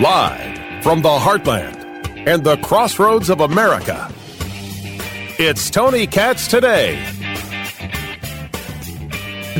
Live 0.00 0.82
from 0.82 1.02
the 1.02 1.10
heartland 1.10 2.26
and 2.26 2.42
the 2.42 2.56
crossroads 2.56 3.28
of 3.28 3.40
America, 3.40 4.10
it's 5.38 5.68
Tony 5.68 6.06
Katz 6.06 6.48
today. 6.48 6.96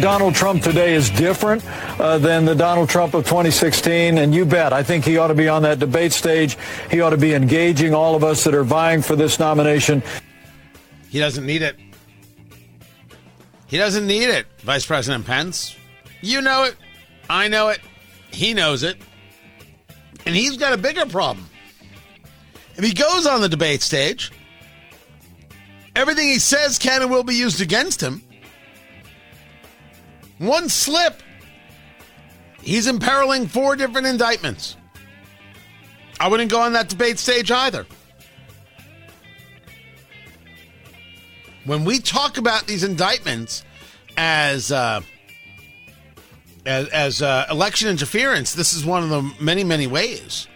Donald 0.00 0.34
Trump 0.34 0.62
today 0.62 0.94
is 0.94 1.10
different 1.10 1.62
uh, 2.00 2.16
than 2.16 2.46
the 2.46 2.54
Donald 2.54 2.88
Trump 2.88 3.12
of 3.12 3.26
2016, 3.26 4.16
and 4.16 4.34
you 4.34 4.46
bet. 4.46 4.72
I 4.72 4.82
think 4.82 5.04
he 5.04 5.18
ought 5.18 5.28
to 5.28 5.34
be 5.34 5.48
on 5.48 5.62
that 5.64 5.78
debate 5.78 6.14
stage. 6.14 6.56
He 6.90 7.02
ought 7.02 7.10
to 7.10 7.18
be 7.18 7.34
engaging 7.34 7.92
all 7.92 8.14
of 8.14 8.24
us 8.24 8.42
that 8.44 8.54
are 8.54 8.64
vying 8.64 9.02
for 9.02 9.14
this 9.14 9.38
nomination. 9.38 10.02
He 11.10 11.18
doesn't 11.18 11.44
need 11.44 11.60
it. 11.60 11.76
He 13.66 13.76
doesn't 13.76 14.06
need 14.06 14.30
it, 14.30 14.46
Vice 14.60 14.86
President 14.86 15.26
Pence. 15.26 15.76
You 16.22 16.40
know 16.40 16.64
it. 16.64 16.76
I 17.28 17.48
know 17.48 17.68
it. 17.68 17.80
He 18.30 18.54
knows 18.54 18.82
it. 18.82 18.96
And 20.26 20.34
he's 20.34 20.56
got 20.56 20.72
a 20.72 20.76
bigger 20.76 21.06
problem. 21.06 21.48
If 22.76 22.84
he 22.84 22.94
goes 22.94 23.26
on 23.26 23.40
the 23.40 23.48
debate 23.48 23.82
stage, 23.82 24.32
everything 25.94 26.26
he 26.28 26.38
says 26.38 26.78
can 26.78 27.02
and 27.02 27.10
will 27.10 27.24
be 27.24 27.34
used 27.34 27.60
against 27.60 28.00
him. 28.00 28.22
One 30.38 30.68
slip, 30.68 31.22
he's 32.62 32.86
imperiling 32.86 33.46
four 33.46 33.76
different 33.76 34.06
indictments. 34.06 34.76
I 36.18 36.28
wouldn't 36.28 36.50
go 36.50 36.60
on 36.60 36.72
that 36.72 36.88
debate 36.88 37.18
stage 37.18 37.50
either. 37.50 37.86
When 41.64 41.84
we 41.84 41.98
talk 42.00 42.38
about 42.38 42.66
these 42.66 42.82
indictments 42.82 43.64
as 44.16 44.72
uh, 44.72 45.00
as, 46.64 46.88
as 46.88 47.22
uh, 47.22 47.46
election 47.50 47.88
interference, 47.88 48.54
this 48.54 48.72
is 48.72 48.84
one 48.84 49.02
of 49.02 49.08
the 49.08 49.22
many, 49.42 49.64
many 49.64 49.86
ways. 49.86 50.46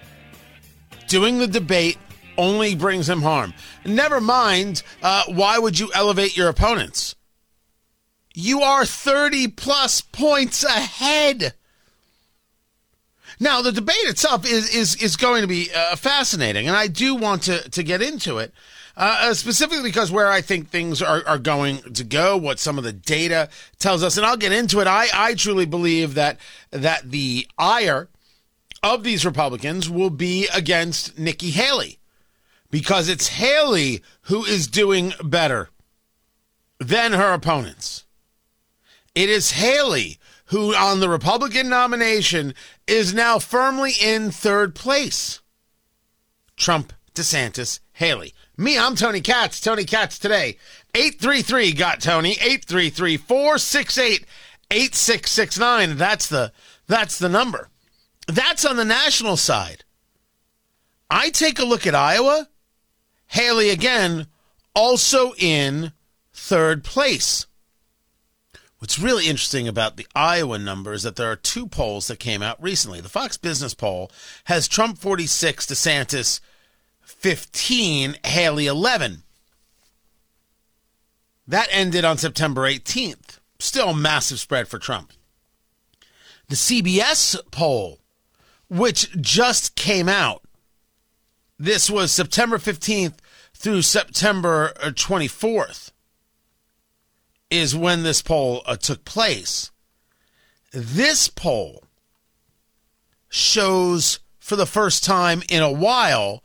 Doing 1.09 1.39
the 1.39 1.47
debate 1.47 1.99
only 2.37 2.75
brings 2.75 3.09
him 3.09 3.23
harm. 3.23 3.55
Never 3.85 4.21
mind, 4.21 4.83
uh, 5.03 5.25
why 5.29 5.59
would 5.59 5.79
you 5.79 5.91
elevate 5.95 6.37
your 6.37 6.49
opponents? 6.49 7.15
You 8.35 8.61
are 8.61 8.85
30 8.85 9.49
plus 9.49 10.01
points 10.01 10.63
ahead. 10.63 11.55
Now, 13.39 13.63
the 13.63 13.73
debate 13.73 13.97
itself 14.05 14.45
is, 14.47 14.75
is, 14.75 15.03
is 15.03 15.17
going 15.17 15.43
to 15.43 15.49
be 15.49 15.71
uh, 15.75 15.97
fascinating, 15.97 16.69
and 16.69 16.77
I 16.77 16.87
do 16.87 17.15
want 17.15 17.43
to, 17.45 17.69
to 17.71 17.83
get 17.83 18.03
into 18.03 18.39
it. 18.39 18.53
Uh, 18.97 19.19
uh, 19.21 19.35
specifically 19.35 19.83
because 19.83 20.11
where 20.11 20.29
I 20.29 20.41
think 20.41 20.71
things 20.71 21.03
are, 21.03 21.23
are 21.27 21.39
going 21.39 21.79
to 21.95 22.03
go, 22.03 22.37
what 22.37 22.59
some 22.59 22.79
of 22.79 22.85
the 22.85 22.95
data 22.95 23.51
tells 23.79 24.03
us, 24.03 24.17
and 24.17 24.25
I'll 24.25 24.39
get 24.39 24.53
into 24.53 24.81
it. 24.81 24.87
I, 24.87 25.09
I 25.13 25.35
truly 25.35 25.67
believe 25.67 26.15
that 26.15 26.39
that 26.71 27.11
the 27.11 27.47
ire 27.59 28.09
of 28.83 29.03
these 29.03 29.27
Republicans 29.27 29.91
will 29.91 30.11
be 30.11 30.49
against 30.55 31.19
Nikki 31.19 31.51
Haley 31.51 31.99
because 32.71 33.11
it's 33.11 33.29
Haley 33.29 34.03
who 34.23 34.45
is 34.45 34.67
doing 34.67 35.13
better 35.23 35.69
than 36.79 37.13
her 37.13 37.35
opponents. 37.35 38.05
It 39.15 39.29
is 39.29 39.53
Haley 39.53 40.19
who, 40.47 40.75
on 40.75 41.01
the 41.01 41.09
Republican 41.09 41.69
nomination, 41.69 42.55
is 42.87 43.13
now 43.13 43.39
firmly 43.39 43.93
in 44.01 44.31
third 44.31 44.75
place. 44.75 45.41
Trump, 46.57 46.93
DeSantis, 47.15 47.81
Haley. 47.93 48.33
Me, 48.59 48.79
I'm 48.79 48.97
Tony 48.97 49.21
Katz. 49.21 49.61
Tony 49.61 49.85
Katz 49.85 50.19
today. 50.19 50.57
833 50.95 51.73
got 51.73 52.01
Tony. 52.01 52.33
833 52.33 53.19
468 53.19 54.25
8669. 54.71 55.97
That's 55.97 56.27
the 56.27 56.53
that's 56.87 57.19
the 57.19 57.29
number. 57.29 57.69
That's 58.27 58.65
on 58.65 58.77
the 58.77 58.85
national 58.85 59.37
side. 59.37 59.85
I 61.11 61.31
take 61.31 61.59
a 61.59 61.65
look 61.65 61.87
at 61.87 61.95
Iowa. 61.95 62.49
Haley 63.29 63.71
again, 63.71 64.27
also 64.75 65.35
in 65.37 65.93
third 66.33 66.83
place. 66.83 67.47
What's 68.79 68.99
really 68.99 69.27
interesting 69.27 69.69
about 69.69 69.97
the 69.97 70.07
Iowa 70.15 70.59
number 70.59 70.93
is 70.93 71.03
that 71.03 71.17
there 71.17 71.31
are 71.31 71.37
two 71.37 71.67
polls 71.67 72.07
that 72.09 72.19
came 72.19 72.43
out 72.43 72.63
recently. 72.63 73.01
The 73.01 73.09
Fox 73.09 73.37
Business 73.37 73.75
poll 73.75 74.11
has 74.45 74.69
Trump 74.69 74.99
46, 74.99 75.67
DeSantis 75.67 76.41
15, 77.07 78.17
Haley 78.25 78.67
11. 78.67 79.23
That 81.47 81.69
ended 81.71 82.05
on 82.05 82.19
September 82.19 82.63
18th. 82.63 83.39
Still 83.61 83.95
massive 83.95 84.41
spread 84.41 84.67
for 84.67 84.81
Trump. 84.81 85.13
The 86.49 86.57
CBS 86.57 87.39
poll, 87.53 88.01
which 88.69 89.11
just 89.21 89.77
came 89.77 90.09
out, 90.09 90.43
this 91.59 91.89
was 91.89 92.13
September 92.13 92.59
15th 92.59 93.15
through 93.55 93.83
September 93.83 94.73
24th, 94.81 95.93
is 97.51 97.75
when 97.75 98.03
this 98.03 98.21
poll 98.21 98.63
uh, 98.67 98.77
took 98.77 99.05
place. 99.05 99.71
This 100.73 101.29
poll 101.29 101.85
shows 103.29 104.19
for 104.39 104.57
the 104.57 104.67
first 104.67 105.05
time 105.05 105.43
in 105.49 105.63
a 105.63 105.73
while 105.73 106.43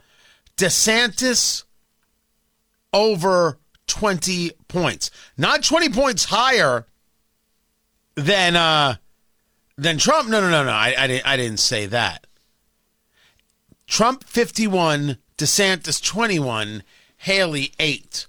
DeSantis 0.58 1.64
over 2.94 3.60
20 3.88 4.52
points. 4.68 5.12
Not 5.38 5.64
20 5.64 5.90
points 5.90 6.26
higher 6.26 6.88
than 8.16 8.56
uh 8.56 8.96
than 9.78 9.98
Trump. 9.98 10.30
No, 10.30 10.42
no, 10.42 10.50
no, 10.50 10.64
no. 10.64 10.72
I, 10.72 10.94
I 10.98 11.08
didn't 11.08 11.28
I 11.28 11.38
didn't 11.38 11.60
say 11.60 11.86
that. 11.88 12.28
Trump 13.88 14.24
51, 14.24 15.18
DeSantis 15.38 16.02
21, 16.02 16.84
Haley 17.18 17.74
8. 17.78 18.28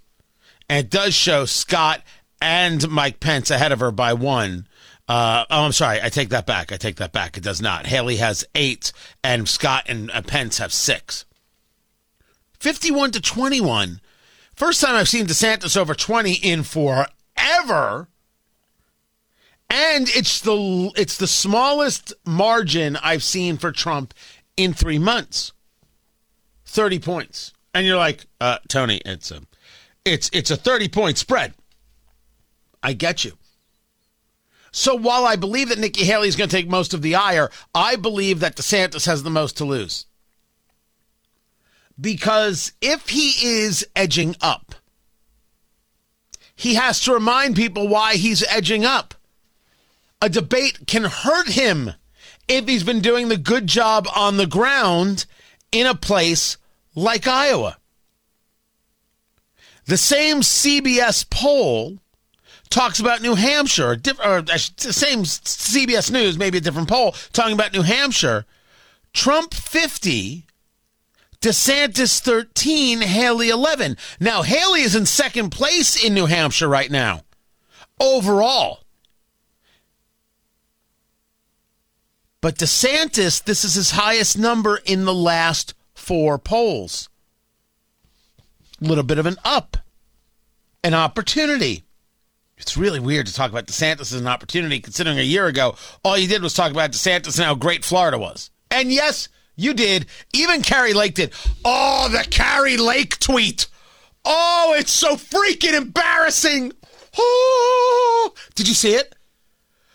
And 0.68 0.84
it 0.86 0.90
does 0.90 1.14
show 1.14 1.44
Scott 1.44 2.02
and 2.40 2.88
Mike 2.90 3.20
Pence 3.20 3.48
ahead 3.48 3.70
of 3.70 3.78
her 3.78 3.92
by 3.92 4.12
one. 4.12 4.66
Uh, 5.06 5.44
oh, 5.50 5.64
I'm 5.64 5.72
sorry. 5.72 6.00
I 6.02 6.08
take 6.08 6.30
that 6.30 6.46
back. 6.46 6.72
I 6.72 6.76
take 6.76 6.96
that 6.96 7.12
back. 7.12 7.36
It 7.36 7.44
does 7.44 7.62
not. 7.62 7.86
Haley 7.86 8.16
has 8.16 8.44
eight, 8.54 8.92
and 9.22 9.48
Scott 9.48 9.84
and 9.86 10.10
uh, 10.10 10.22
Pence 10.22 10.58
have 10.58 10.72
six. 10.72 11.24
51 12.62 13.10
to 13.10 13.20
21. 13.20 14.00
First 14.54 14.80
time 14.80 14.94
I've 14.94 15.08
seen 15.08 15.26
DeSantis 15.26 15.76
over 15.76 15.94
20 15.94 16.34
in 16.34 16.62
forever. 16.62 18.06
And 19.68 20.08
it's 20.10 20.40
the 20.40 20.92
it's 20.94 21.16
the 21.16 21.26
smallest 21.26 22.14
margin 22.24 22.96
I've 23.02 23.24
seen 23.24 23.56
for 23.56 23.72
Trump 23.72 24.14
in 24.56 24.74
3 24.74 25.00
months. 25.00 25.52
30 26.66 27.00
points. 27.00 27.52
And 27.74 27.84
you're 27.84 27.96
like, 27.96 28.26
uh, 28.40 28.58
Tony, 28.68 29.00
it's 29.04 29.32
a 29.32 29.40
it's 30.04 30.30
it's 30.32 30.52
a 30.52 30.56
30 30.56 30.86
point 30.86 31.18
spread. 31.18 31.54
I 32.80 32.92
get 32.92 33.24
you. 33.24 33.32
So 34.70 34.94
while 34.94 35.26
I 35.26 35.34
believe 35.34 35.70
that 35.70 35.80
Nikki 35.80 36.04
Haley 36.04 36.28
is 36.28 36.36
going 36.36 36.48
to 36.48 36.56
take 36.56 36.68
most 36.68 36.94
of 36.94 37.02
the 37.02 37.16
ire, 37.16 37.50
I 37.74 37.96
believe 37.96 38.38
that 38.38 38.54
DeSantis 38.54 39.06
has 39.06 39.24
the 39.24 39.30
most 39.30 39.56
to 39.56 39.64
lose 39.64 40.06
because 42.02 42.72
if 42.80 43.08
he 43.08 43.30
is 43.46 43.86
edging 43.94 44.36
up, 44.40 44.74
he 46.54 46.74
has 46.74 47.00
to 47.00 47.14
remind 47.14 47.56
people 47.56 47.88
why 47.88 48.16
he's 48.16 48.44
edging 48.48 48.84
up. 48.84 49.14
A 50.20 50.28
debate 50.28 50.86
can 50.86 51.04
hurt 51.04 51.48
him 51.48 51.92
if 52.48 52.68
he's 52.68 52.84
been 52.84 53.00
doing 53.00 53.28
the 53.28 53.36
good 53.36 53.66
job 53.66 54.06
on 54.14 54.36
the 54.36 54.46
ground 54.46 55.24
in 55.70 55.86
a 55.86 55.94
place 55.94 56.58
like 56.94 57.26
Iowa. 57.26 57.78
The 59.86 59.96
same 59.96 60.40
CBS 60.40 61.28
poll 61.28 61.98
talks 62.70 63.00
about 63.00 63.22
New 63.22 63.34
Hampshire, 63.34 64.00
or 64.24 64.42
the 64.42 64.58
same 64.58 65.20
CBS 65.24 66.10
News, 66.10 66.38
maybe 66.38 66.58
a 66.58 66.60
different 66.60 66.88
poll, 66.88 67.12
talking 67.32 67.54
about 67.54 67.72
New 67.72 67.82
Hampshire. 67.82 68.44
Trump 69.12 69.54
50 69.54 70.46
DeSantis 71.42 72.20
13, 72.20 73.00
Haley 73.00 73.48
11. 73.48 73.96
Now, 74.20 74.42
Haley 74.42 74.82
is 74.82 74.94
in 74.94 75.06
second 75.06 75.50
place 75.50 76.02
in 76.02 76.14
New 76.14 76.26
Hampshire 76.26 76.68
right 76.68 76.90
now, 76.90 77.22
overall. 77.98 78.84
But 82.40 82.58
DeSantis, 82.58 83.42
this 83.42 83.64
is 83.64 83.74
his 83.74 83.90
highest 83.90 84.38
number 84.38 84.80
in 84.84 85.04
the 85.04 85.12
last 85.12 85.74
four 85.94 86.38
polls. 86.38 87.08
A 88.80 88.84
little 88.84 89.04
bit 89.04 89.18
of 89.18 89.26
an 89.26 89.36
up, 89.44 89.76
an 90.84 90.94
opportunity. 90.94 91.82
It's 92.56 92.76
really 92.76 93.00
weird 93.00 93.26
to 93.26 93.34
talk 93.34 93.50
about 93.50 93.66
DeSantis 93.66 94.00
as 94.00 94.14
an 94.14 94.28
opportunity, 94.28 94.78
considering 94.78 95.18
a 95.18 95.22
year 95.22 95.46
ago 95.46 95.74
all 96.04 96.16
you 96.16 96.28
did 96.28 96.42
was 96.42 96.54
talk 96.54 96.70
about 96.70 96.92
DeSantis 96.92 97.36
and 97.36 97.46
how 97.46 97.56
great 97.56 97.84
Florida 97.84 98.16
was. 98.16 98.50
And 98.70 98.92
yes, 98.92 99.28
you 99.56 99.74
did. 99.74 100.06
Even 100.32 100.62
Kari 100.62 100.92
Lake 100.92 101.14
did. 101.14 101.32
Oh, 101.64 102.08
the 102.08 102.26
Kari 102.30 102.76
Lake 102.76 103.18
tweet. 103.18 103.66
Oh, 104.24 104.74
it's 104.76 104.92
so 104.92 105.16
freaking 105.16 105.74
embarrassing. 105.74 106.72
Oh, 107.18 108.32
did 108.54 108.68
you 108.68 108.74
see 108.74 108.94
it? 108.94 109.14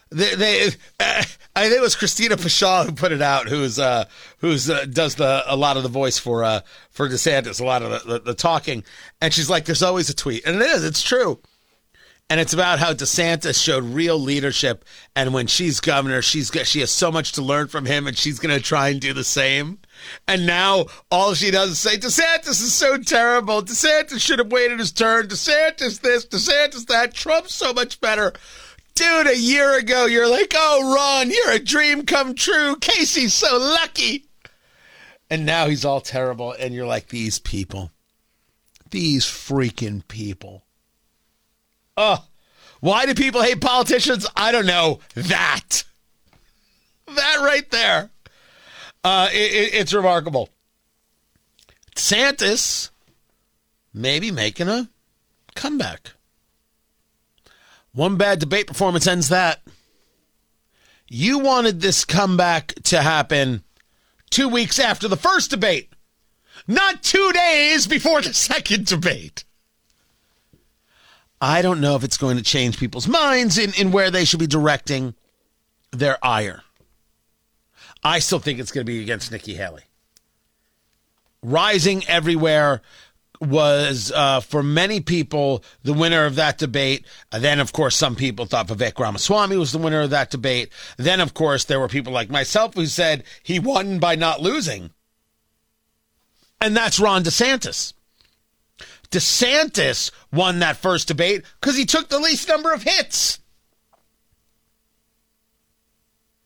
they, 0.10 0.36
they 0.36 0.68
uh, 1.00 1.24
I 1.56 1.64
think 1.64 1.76
it 1.76 1.82
was 1.82 1.96
Christina 1.96 2.38
Pushaw 2.38 2.86
who 2.86 2.92
put 2.92 3.12
it 3.12 3.22
out, 3.22 3.48
who's 3.48 3.80
uh, 3.80 4.06
who's 4.40 4.70
uh, 4.70 4.86
does 4.86 5.16
the 5.16 5.44
a 5.48 5.56
lot 5.56 5.78
of 5.78 5.84
the 5.84 5.90
voice 5.90 6.18
for 6.18 6.44
uh, 6.44 6.62
for 6.92 7.10
DeSantis, 7.10 7.60
a 7.60 7.66
lot 7.66 7.82
of 7.82 7.92
the, 7.92 8.14
the, 8.14 8.20
the 8.20 8.34
talking, 8.34 8.84
and 9.22 9.34
she's 9.34 9.50
like, 9.50 9.66
"There's 9.66 9.84
always 9.84 10.10
a 10.10 10.16
tweet," 10.16 10.46
and 10.46 10.56
it 10.62 10.62
is, 10.62 10.84
it's 10.84 11.02
true. 11.02 11.40
And 12.30 12.42
it's 12.42 12.54
about 12.54 12.80
how 12.80 12.94
DeSantis 12.94 13.64
showed 13.64 13.86
real 13.86 14.20
leadership, 14.20 14.84
and 15.16 15.34
when 15.34 15.48
she's 15.48 15.80
governor, 15.80 16.22
she's 16.22 16.52
she 16.68 16.82
has 16.82 16.92
so 16.92 17.10
much 17.10 17.32
to 17.34 17.42
learn 17.42 17.70
from 17.70 17.86
him, 17.86 18.06
and 18.06 18.18
she's 18.18 18.38
going 18.38 18.54
to 18.54 18.62
try 18.62 18.90
and 18.90 19.00
do 19.00 19.14
the 19.14 19.24
same. 19.24 19.80
And 20.28 20.46
now 20.46 20.88
all 21.10 21.34
she 21.36 21.52
does 21.52 21.72
is 21.72 21.80
say, 21.80 21.96
DeSantis 21.98 22.50
is 22.50 22.74
so 22.74 22.98
terrible. 22.98 23.62
DeSantis 23.62 24.20
should 24.20 24.40
have 24.40 24.52
waited 24.52 24.80
his 24.80 24.92
turn. 24.92 25.28
DeSantis 25.28 26.02
this, 26.02 26.26
DeSantis 26.26 26.88
that. 26.88 27.14
Trump's 27.14 27.56
so 27.56 27.72
much 27.72 28.02
better. 28.02 28.34
Dude, 28.94 29.28
a 29.28 29.38
year 29.38 29.78
ago, 29.78 30.06
you're 30.06 30.30
like, 30.30 30.54
oh, 30.54 30.94
Ron, 30.94 31.32
you're 31.32 31.52
a 31.52 31.60
dream 31.60 32.06
come 32.06 32.36
true. 32.36 32.76
Casey's 32.76 33.34
so 33.34 33.58
lucky. 33.58 34.26
And 35.30 35.46
now 35.46 35.68
he's 35.68 35.86
all 35.86 36.02
terrible. 36.02 36.52
And 36.52 36.74
you're 36.74 36.88
like, 36.88 37.08
these 37.08 37.40
people, 37.40 37.92
these 38.90 39.24
freaking 39.24 40.06
people. 40.10 40.66
Oh, 41.98 42.24
why 42.80 43.06
do 43.06 43.16
people 43.16 43.42
hate 43.42 43.60
politicians? 43.60 44.28
I 44.36 44.52
don't 44.52 44.68
know. 44.68 45.00
That. 45.16 45.84
That 47.08 47.38
right 47.42 47.70
there. 47.72 48.12
Uh, 49.04 49.30
it, 49.34 49.54
it, 49.54 49.74
it's 49.74 49.94
remarkable. 49.94 50.50
Santis 51.96 52.92
maybe 53.94 54.30
making 54.32 54.68
a 54.70 54.90
comeback. 55.56 56.12
One 57.94 58.16
bad 58.16 58.40
debate 58.40 58.68
performance 58.68 59.08
ends 59.08 59.30
that. 59.30 59.62
You 61.08 61.40
wanted 61.40 61.82
this 61.82 62.06
comeback 62.06 62.76
to 62.84 63.02
happen 63.02 63.64
two 64.30 64.50
weeks 64.50 64.78
after 64.78 65.08
the 65.08 65.18
first 65.18 65.50
debate, 65.50 65.94
not 66.68 67.02
two 67.02 67.32
days 67.32 67.88
before 67.88 68.22
the 68.22 68.34
second 68.34 68.86
debate. 68.86 69.46
I 71.40 71.62
don't 71.62 71.82
know 71.82 71.96
if 71.96 72.04
it's 72.04 72.18
going 72.18 72.38
to 72.38 72.44
change 72.44 72.80
people's 72.80 73.08
minds 73.08 73.58
in, 73.58 73.74
in 73.76 73.92
where 73.92 74.10
they 74.10 74.26
should 74.26 74.40
be 74.40 74.48
directing 74.48 75.14
their 75.92 76.18
ire. 76.26 76.64
I 78.04 78.20
still 78.20 78.40
think 78.40 78.60
it's 78.60 78.72
going 78.72 78.86
to 78.86 78.92
be 78.92 79.02
against 79.02 79.32
Nikki 79.32 79.54
Haley. 79.54 79.84
Rising 81.44 82.04
everywhere 82.08 82.82
was 83.40 84.12
uh, 84.16 84.40
for 84.40 84.64
many 84.64 85.00
people 85.00 85.64
the 85.84 85.94
winner 85.94 86.26
of 86.26 86.36
that 86.36 86.58
debate. 86.58 87.06
Uh, 87.32 87.40
then, 87.40 87.60
of 87.60 87.72
course, 87.72 87.96
some 87.96 88.16
people 88.16 88.46
thought 88.46 88.68
Vivek 88.68 88.98
Ramaswamy 88.98 89.58
was 89.58 89.72
the 89.72 89.78
winner 89.78 90.02
of 90.02 90.10
that 90.10 90.32
debate. 90.32 90.72
Then, 90.98 91.20
of 91.20 91.34
course, 91.34 91.66
there 91.66 91.80
were 91.80 91.88
people 91.88 92.14
like 92.14 92.30
myself 92.30 92.74
who 92.74 92.88
said 92.88 93.24
he 93.44 93.60
won 93.60 94.00
by 94.00 94.16
not 94.16 94.42
losing. 94.42 94.92
And 96.60 96.76
that's 96.76 97.00
Ron 97.00 97.24
DeSantis. 97.24 97.94
DeSantis 99.12 100.12
won 100.32 100.60
that 100.60 100.78
first 100.78 101.08
debate 101.08 101.44
because 101.60 101.78
he 101.78 101.86
took 101.86 102.10
the 102.10 102.20
least 102.20 102.48
number 102.48 102.74
of 102.74 102.84
hits. 102.84 103.40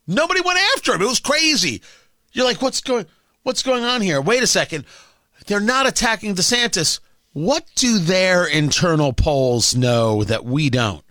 Nobody 0.08 0.42
went 0.42 0.60
after 0.76 0.94
him. 0.94 1.02
It 1.02 1.08
was 1.08 1.20
crazy. 1.20 1.82
You're 2.34 2.46
like, 2.46 2.62
what's 2.62 2.82
going 2.82 3.06
what's 3.44 3.64
going 3.64 3.84
on 3.84 4.02
here? 4.02 4.22
Wait 4.22 4.44
a 4.44 4.48
second. 4.48 4.86
They're 5.48 5.60
not 5.60 5.88
attacking 5.88 6.36
DeSantis. 6.36 7.00
What 7.34 7.66
do 7.76 7.98
their 7.98 8.46
internal 8.46 9.14
polls 9.14 9.76
know 9.76 10.24
that 10.24 10.46
we 10.46 10.70
don't? 10.70 11.04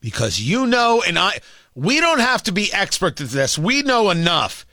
Because 0.00 0.40
you 0.40 0.66
know 0.66 1.02
and 1.06 1.18
I 1.18 1.40
we 1.74 2.00
don't 2.00 2.20
have 2.20 2.42
to 2.44 2.52
be 2.52 2.72
experts 2.72 3.20
at 3.20 3.28
this. 3.28 3.58
We 3.58 3.82
know 3.82 4.10
enough 4.10 4.66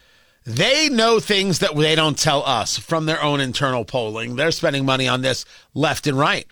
they 0.45 0.89
know 0.89 1.19
things 1.19 1.59
that 1.59 1.75
they 1.75 1.95
don't 1.95 2.17
tell 2.17 2.43
us 2.43 2.77
from 2.77 3.05
their 3.05 3.21
own 3.21 3.39
internal 3.39 3.85
polling. 3.85 4.35
They're 4.35 4.51
spending 4.51 4.85
money 4.85 5.07
on 5.07 5.21
this 5.21 5.45
left 5.73 6.07
and 6.07 6.17
right. 6.17 6.47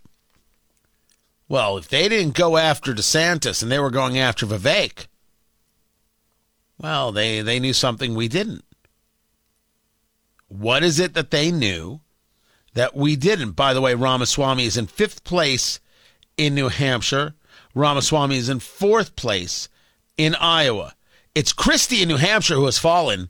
Well, 1.48 1.78
if 1.78 1.88
they 1.88 2.08
didn't 2.08 2.36
go 2.36 2.58
after 2.58 2.94
DeSantis 2.94 3.64
and 3.64 3.72
they 3.72 3.80
were 3.80 3.90
going 3.90 4.20
after 4.20 4.46
Vivek, 4.46 5.08
well, 6.78 7.12
they, 7.12 7.42
they 7.42 7.60
knew 7.60 7.74
something 7.74 8.14
we 8.14 8.28
didn't. 8.28 8.64
What 10.48 10.84
is 10.84 11.00
it 11.00 11.16
that 11.16 11.32
they 11.32 11.52
knew 11.52 12.02
that 12.76 12.96
we 12.96 13.16
didn't? 13.16 13.52
By 13.52 13.74
the 13.74 13.82
way, 13.82 13.96
Ramaswamy 13.96 14.66
is 14.66 14.78
in 14.78 14.86
fifth 14.86 15.24
place 15.24 15.80
in 16.38 16.54
New 16.54 16.70
Hampshire. 16.70 17.34
Ramaswamy 17.74 18.38
is 18.38 18.50
in 18.50 18.60
fourth 18.60 19.16
place 19.16 19.68
in 20.18 20.36
Iowa. 20.36 20.96
It's 21.34 21.54
Christie 21.54 22.04
in 22.04 22.08
New 22.08 22.18
Hampshire 22.18 22.56
who 22.56 22.66
has 22.66 22.78
fallen 22.78 23.30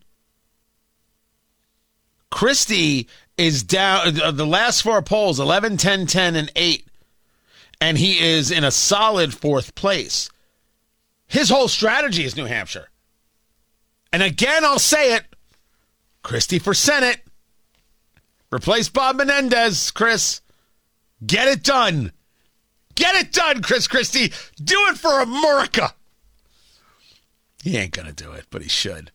Christie 2.31 3.08
is 3.38 3.64
down 3.64 4.20
uh, 4.20 4.31
the 4.31 4.46
last 4.46 4.81
four 4.81 5.02
polls 5.02 5.40
11, 5.40 5.78
10, 5.78 6.06
10, 6.06 6.36
and 6.36 6.52
8. 6.56 6.86
And 7.81 7.98
he 7.98 8.20
is 8.20 8.52
in 8.52 8.64
a 8.64 8.72
solid 8.72 9.34
fourth 9.34 9.74
place. 9.76 10.30
His 11.28 11.50
whole 11.50 11.68
strategy 11.68 12.26
is 12.26 12.36
New 12.36 12.46
Hampshire. 12.46 12.90
And 14.12 14.22
again, 14.22 14.66
I'll 14.66 14.80
say 14.80 15.16
it 15.16 15.24
Christie 16.24 16.60
for 16.60 16.74
Senate. 16.74 17.22
Replace 18.52 18.90
Bob 18.90 19.18
Menendez, 19.18 19.92
Chris. 19.92 20.42
Get 21.26 21.48
it 21.48 21.64
done. 21.64 22.12
Get 22.96 23.16
it 23.16 23.31
done, 23.31 23.62
Chris 23.62 23.88
Christie. 23.88 24.34
Do 24.62 24.76
it 24.88 24.98
for 24.98 25.22
America. 25.22 25.94
He 27.64 27.78
ain't 27.78 27.94
going 27.94 28.08
to 28.08 28.14
do 28.14 28.31
it, 28.31 28.46
but 28.50 28.62
he 28.62 28.70
should. 28.70 29.12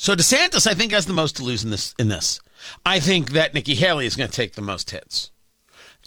So 0.00 0.16
DeSantis, 0.16 0.66
I 0.66 0.72
think, 0.72 0.92
has 0.92 1.04
the 1.04 1.12
most 1.12 1.36
to 1.36 1.42
lose 1.42 1.62
in 1.62 1.68
this. 1.68 1.94
In 1.98 2.08
this, 2.08 2.40
I 2.86 3.00
think 3.00 3.32
that 3.32 3.52
Nikki 3.52 3.74
Haley 3.74 4.06
is 4.06 4.16
going 4.16 4.30
to 4.30 4.34
take 4.34 4.54
the 4.54 4.62
most 4.62 4.90
hits. 4.90 5.30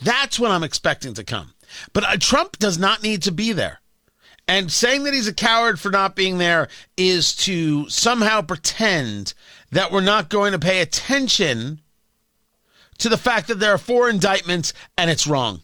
That's 0.01 0.39
what 0.39 0.49
I'm 0.49 0.63
expecting 0.63 1.13
to 1.13 1.23
come. 1.23 1.53
But 1.93 2.03
uh, 2.03 2.17
Trump 2.17 2.57
does 2.57 2.79
not 2.79 3.03
need 3.03 3.21
to 3.21 3.31
be 3.31 3.51
there. 3.51 3.81
And 4.47 4.71
saying 4.71 5.03
that 5.03 5.13
he's 5.13 5.27
a 5.27 5.33
coward 5.33 5.79
for 5.79 5.91
not 5.91 6.15
being 6.15 6.39
there 6.39 6.69
is 6.97 7.35
to 7.45 7.87
somehow 7.87 8.41
pretend 8.41 9.35
that 9.71 9.91
we're 9.91 10.01
not 10.01 10.27
going 10.27 10.53
to 10.53 10.59
pay 10.59 10.81
attention 10.81 11.79
to 12.97 13.09
the 13.09 13.17
fact 13.17 13.47
that 13.47 13.59
there 13.59 13.75
are 13.75 13.77
four 13.77 14.09
indictments 14.09 14.73
and 14.97 15.11
it's 15.11 15.27
wrong. 15.27 15.61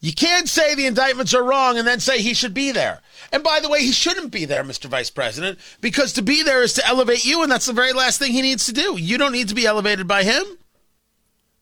You 0.00 0.14
can't 0.14 0.48
say 0.48 0.74
the 0.74 0.86
indictments 0.86 1.34
are 1.34 1.44
wrong 1.44 1.76
and 1.76 1.86
then 1.86 2.00
say 2.00 2.20
he 2.20 2.32
should 2.32 2.54
be 2.54 2.72
there. 2.72 3.00
And 3.32 3.42
by 3.42 3.60
the 3.60 3.68
way, 3.68 3.80
he 3.80 3.92
shouldn't 3.92 4.30
be 4.30 4.46
there, 4.46 4.64
Mr. 4.64 4.86
Vice 4.86 5.10
President, 5.10 5.58
because 5.82 6.14
to 6.14 6.22
be 6.22 6.42
there 6.42 6.62
is 6.62 6.72
to 6.74 6.86
elevate 6.86 7.24
you, 7.24 7.42
and 7.42 7.52
that's 7.52 7.66
the 7.66 7.74
very 7.74 7.92
last 7.92 8.18
thing 8.18 8.32
he 8.32 8.40
needs 8.40 8.64
to 8.66 8.72
do. 8.72 8.96
You 8.96 9.18
don't 9.18 9.32
need 9.32 9.48
to 9.50 9.54
be 9.54 9.66
elevated 9.66 10.08
by 10.08 10.22
him. 10.22 10.42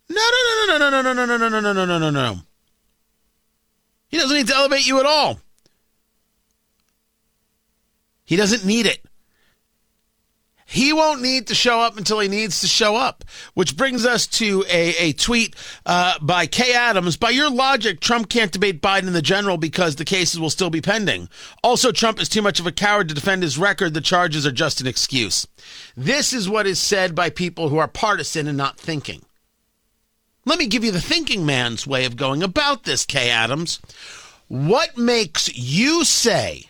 No, 0.09 0.23
no, 0.23 0.66
no, 0.66 0.78
no, 0.78 0.90
no, 0.90 1.00
no, 1.02 1.12
no, 1.12 1.25
no, 1.25 1.37
no, 1.37 1.49
no, 1.49 1.61
no, 1.61 1.73
no, 1.73 1.85
no, 1.85 1.99
no, 1.99 2.11
no. 2.11 2.11
No. 2.11 2.40
He 4.09 4.16
doesn't 4.16 4.37
need 4.37 4.47
to 4.47 4.54
elevate 4.54 4.87
you 4.87 5.00
at 5.00 5.07
all. 5.07 5.40
He 8.25 8.37
doesn't 8.37 8.64
need 8.64 8.87
it. 8.87 9.04
He 10.70 10.92
won't 10.92 11.22
need 11.22 11.46
to 11.46 11.54
show 11.54 11.80
up 11.80 11.96
until 11.96 12.20
he 12.20 12.28
needs 12.28 12.60
to 12.60 12.66
show 12.66 12.94
up, 12.94 13.25
which 13.54 13.75
brings 13.75 14.04
us 14.04 14.26
to 14.26 14.66
a, 14.68 14.90
a 14.98 15.12
tweet 15.14 15.56
uh, 15.87 16.18
by 16.20 16.46
Kay 16.46 16.75
Adams. 16.75 17.16
By 17.16 17.30
your 17.30 17.50
logic, 17.50 18.00
Trump 18.00 18.28
can't 18.28 18.52
debate 18.52 18.82
Biden 18.82 19.06
in 19.06 19.14
the 19.14 19.22
general 19.22 19.56
because 19.56 19.96
the 19.96 20.04
cases 20.04 20.38
will 20.38 20.50
still 20.50 20.68
be 20.68 20.82
pending. 20.82 21.30
Also, 21.64 21.90
Trump 21.90 22.20
is 22.20 22.28
too 22.28 22.42
much 22.42 22.60
of 22.60 22.66
a 22.66 22.70
coward 22.70 23.08
to 23.08 23.14
defend 23.14 23.42
his 23.42 23.56
record. 23.56 23.94
The 23.94 24.02
charges 24.02 24.46
are 24.46 24.52
just 24.52 24.82
an 24.82 24.87
excuse. 24.87 25.48
This 25.96 26.34
is 26.34 26.50
what 26.50 26.66
is 26.66 26.78
said 26.78 27.14
by 27.14 27.30
people 27.30 27.70
who 27.70 27.78
are 27.78 27.88
partisan 27.88 28.46
and 28.46 28.58
not 28.58 28.78
thinking. 28.78 29.25
Let 30.44 30.58
me 30.58 30.66
give 30.66 30.84
you 30.84 30.92
the 30.92 31.00
thinking 31.00 31.46
man's 31.46 31.87
way 31.87 32.04
of 32.04 32.16
going 32.16 32.42
about 32.42 32.84
this, 32.84 33.06
Kay 33.06 33.30
Adams. 33.30 33.80
What 34.48 34.98
makes 34.98 35.48
you 35.56 36.04
say 36.04 36.64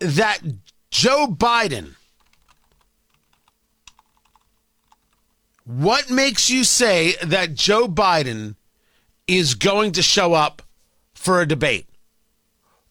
that 0.00 0.40
Joe 0.92 1.26
Biden, 1.26 1.94
what 5.64 6.10
makes 6.10 6.50
you 6.50 6.64
say 6.64 7.14
that 7.22 7.54
Joe 7.54 7.88
Biden 7.88 8.56
is 9.26 9.54
going 9.54 9.92
to 9.92 10.02
show 10.02 10.34
up 10.34 10.60
for 11.14 11.40
a 11.40 11.48
debate? 11.48 11.88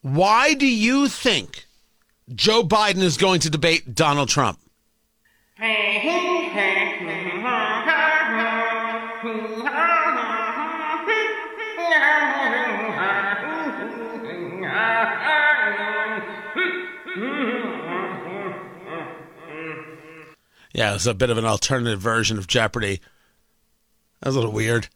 Why 0.01 0.55
do 0.55 0.65
you 0.65 1.07
think 1.07 1.67
Joe 2.33 2.63
Biden 2.63 3.03
is 3.03 3.17
going 3.17 3.39
to 3.41 3.51
debate 3.51 3.93
Donald 3.93 4.29
Trump? 4.29 4.59
Yeah, 20.73 20.91
it 20.91 20.93
was 20.93 21.07
a 21.07 21.13
bit 21.13 21.29
of 21.29 21.37
an 21.37 21.45
alternative 21.45 21.99
version 21.99 22.37
of 22.37 22.47
Jeopardy. 22.47 23.01
That 24.21 24.29
was 24.29 24.35
a 24.35 24.39
little 24.39 24.53
weird. 24.53 24.87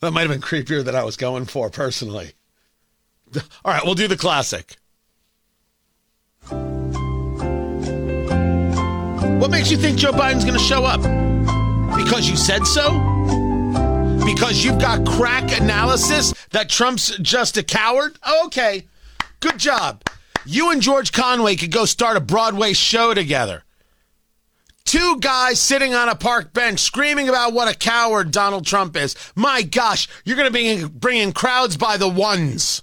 That 0.00 0.12
might 0.12 0.28
have 0.28 0.30
been 0.30 0.40
creepier 0.40 0.84
than 0.84 0.94
I 0.94 1.04
was 1.04 1.16
going 1.16 1.46
for 1.46 1.70
personally. 1.70 2.32
All 3.64 3.72
right, 3.72 3.84
we'll 3.84 3.94
do 3.94 4.08
the 4.08 4.16
classic. 4.16 4.76
What 9.40 9.50
makes 9.50 9.70
you 9.70 9.76
think 9.76 9.98
Joe 9.98 10.12
Biden's 10.12 10.44
going 10.44 10.58
to 10.58 10.64
show 10.64 10.84
up? 10.84 11.00
Because 11.96 12.28
you 12.28 12.36
said 12.36 12.66
so? 12.66 12.90
Because 14.24 14.64
you've 14.64 14.78
got 14.78 15.06
crack 15.06 15.58
analysis 15.58 16.32
that 16.50 16.68
Trump's 16.68 17.16
just 17.18 17.56
a 17.56 17.62
coward? 17.62 18.16
Okay, 18.44 18.86
good 19.40 19.58
job. 19.58 20.02
You 20.46 20.70
and 20.70 20.80
George 20.80 21.12
Conway 21.12 21.56
could 21.56 21.72
go 21.72 21.84
start 21.84 22.16
a 22.16 22.20
Broadway 22.20 22.72
show 22.72 23.14
together. 23.14 23.63
Two 24.94 25.18
guys 25.18 25.58
sitting 25.58 25.92
on 25.92 26.08
a 26.08 26.14
park 26.14 26.52
bench 26.52 26.78
screaming 26.78 27.28
about 27.28 27.52
what 27.52 27.66
a 27.66 27.76
coward 27.76 28.30
Donald 28.30 28.64
Trump 28.64 28.96
is. 28.96 29.16
My 29.34 29.62
gosh, 29.62 30.06
you're 30.24 30.36
going 30.36 30.52
to 30.52 30.52
be 30.52 30.84
bringing 30.84 31.32
crowds 31.32 31.76
by 31.76 31.96
the 31.96 32.08
ones. 32.08 32.80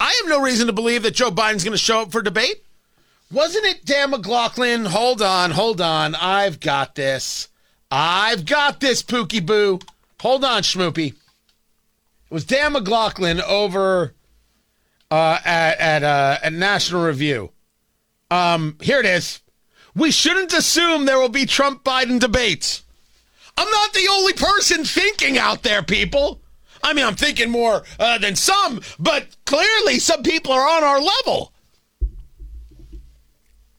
I 0.00 0.20
have 0.20 0.28
no 0.28 0.40
reason 0.40 0.66
to 0.66 0.72
believe 0.72 1.04
that 1.04 1.14
Joe 1.14 1.30
Biden's 1.30 1.62
going 1.62 1.70
to 1.70 1.78
show 1.78 2.00
up 2.00 2.10
for 2.10 2.22
debate. 2.22 2.64
Wasn't 3.30 3.64
it 3.64 3.84
Dan 3.84 4.10
McLaughlin? 4.10 4.86
Hold 4.86 5.22
on, 5.22 5.52
hold 5.52 5.80
on. 5.80 6.16
I've 6.16 6.58
got 6.58 6.96
this. 6.96 7.46
I've 7.88 8.46
got 8.46 8.80
this, 8.80 9.00
Pookie 9.00 9.46
Boo. 9.46 9.78
Hold 10.22 10.44
on, 10.44 10.62
Schmoopy. 10.62 11.12
It 11.12 11.14
was 12.30 12.44
Dan 12.44 12.72
McLaughlin 12.72 13.40
over 13.42 14.12
uh, 15.08 15.38
at 15.44 15.78
at, 15.78 16.02
uh, 16.02 16.38
at 16.42 16.52
National 16.52 17.04
Review. 17.04 17.52
Um, 18.30 18.76
here 18.80 19.00
it 19.00 19.06
is. 19.06 19.40
We 19.94 20.10
shouldn't 20.10 20.52
assume 20.52 21.04
there 21.04 21.18
will 21.18 21.28
be 21.28 21.46
Trump 21.46 21.84
Biden 21.84 22.20
debates. 22.20 22.82
I'm 23.56 23.70
not 23.70 23.92
the 23.94 24.08
only 24.10 24.34
person 24.34 24.84
thinking 24.84 25.38
out 25.38 25.62
there, 25.62 25.82
people. 25.82 26.42
I 26.82 26.92
mean, 26.92 27.06
I'm 27.06 27.16
thinking 27.16 27.50
more 27.50 27.82
uh, 27.98 28.18
than 28.18 28.36
some, 28.36 28.80
but 28.98 29.26
clearly 29.46 29.98
some 29.98 30.22
people 30.22 30.52
are 30.52 30.68
on 30.68 30.84
our 30.84 31.00
level. 31.00 31.52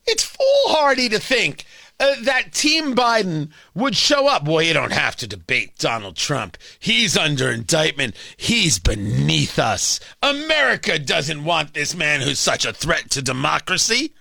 It's 0.05 0.23
foolhardy 0.23 1.09
to 1.09 1.19
think 1.19 1.65
uh, 1.99 2.15
that 2.23 2.53
Team 2.53 2.95
Biden 2.95 3.49
would 3.75 3.95
show 3.95 4.27
up. 4.27 4.45
Boy, 4.45 4.63
you 4.63 4.73
don't 4.73 4.93
have 4.93 5.15
to 5.17 5.27
debate 5.27 5.77
Donald 5.77 6.15
Trump. 6.15 6.57
He's 6.79 7.17
under 7.17 7.49
indictment. 7.49 8.15
He's 8.37 8.79
beneath 8.79 9.59
us. 9.59 9.99
America 10.23 10.97
doesn't 10.97 11.43
want 11.43 11.73
this 11.73 11.93
man 11.93 12.21
who's 12.21 12.39
such 12.39 12.65
a 12.65 12.73
threat 12.73 13.09
to 13.11 13.21
democracy. 13.21 14.13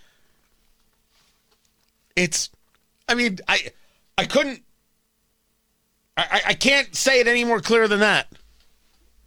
It's, 2.16 2.50
I 3.08 3.14
mean, 3.14 3.38
I, 3.46 3.70
I 4.18 4.24
couldn't, 4.24 4.62
I, 6.16 6.40
I 6.46 6.54
can't 6.54 6.94
say 6.94 7.20
it 7.20 7.28
any 7.28 7.44
more 7.44 7.60
clear 7.60 7.86
than 7.86 8.00
that. 8.00 8.28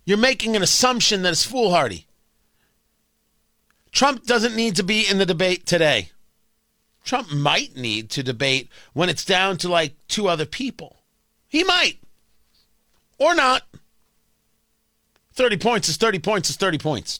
You're 0.05 0.17
making 0.17 0.55
an 0.55 0.63
assumption 0.63 1.21
that 1.21 1.33
is 1.33 1.45
foolhardy. 1.45 2.07
Trump 3.91 4.25
doesn't 4.25 4.55
need 4.55 4.75
to 4.75 4.83
be 4.83 5.07
in 5.07 5.19
the 5.19 5.25
debate 5.25 5.65
today. 5.65 6.09
Trump 7.03 7.31
might 7.31 7.75
need 7.75 8.09
to 8.11 8.23
debate 8.23 8.69
when 8.93 9.09
it's 9.09 9.25
down 9.25 9.57
to 9.57 9.69
like 9.69 9.95
two 10.07 10.27
other 10.27 10.45
people. 10.45 10.97
He 11.47 11.63
might. 11.63 11.99
Or 13.17 13.35
not. 13.35 13.63
30 15.33 15.57
points 15.57 15.89
is 15.89 15.97
30 15.97 16.19
points 16.19 16.49
is 16.49 16.55
30 16.55 16.77
points. 16.77 17.19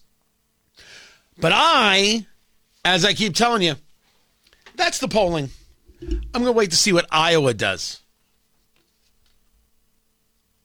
But 1.39 1.53
I, 1.55 2.25
as 2.83 3.05
I 3.05 3.13
keep 3.13 3.33
telling 3.33 3.61
you, 3.61 3.75
that's 4.75 4.99
the 4.99 5.07
polling. 5.07 5.49
I'm 6.01 6.31
going 6.33 6.45
to 6.45 6.51
wait 6.51 6.71
to 6.71 6.77
see 6.77 6.93
what 6.93 7.05
Iowa 7.11 7.53
does. 7.53 8.01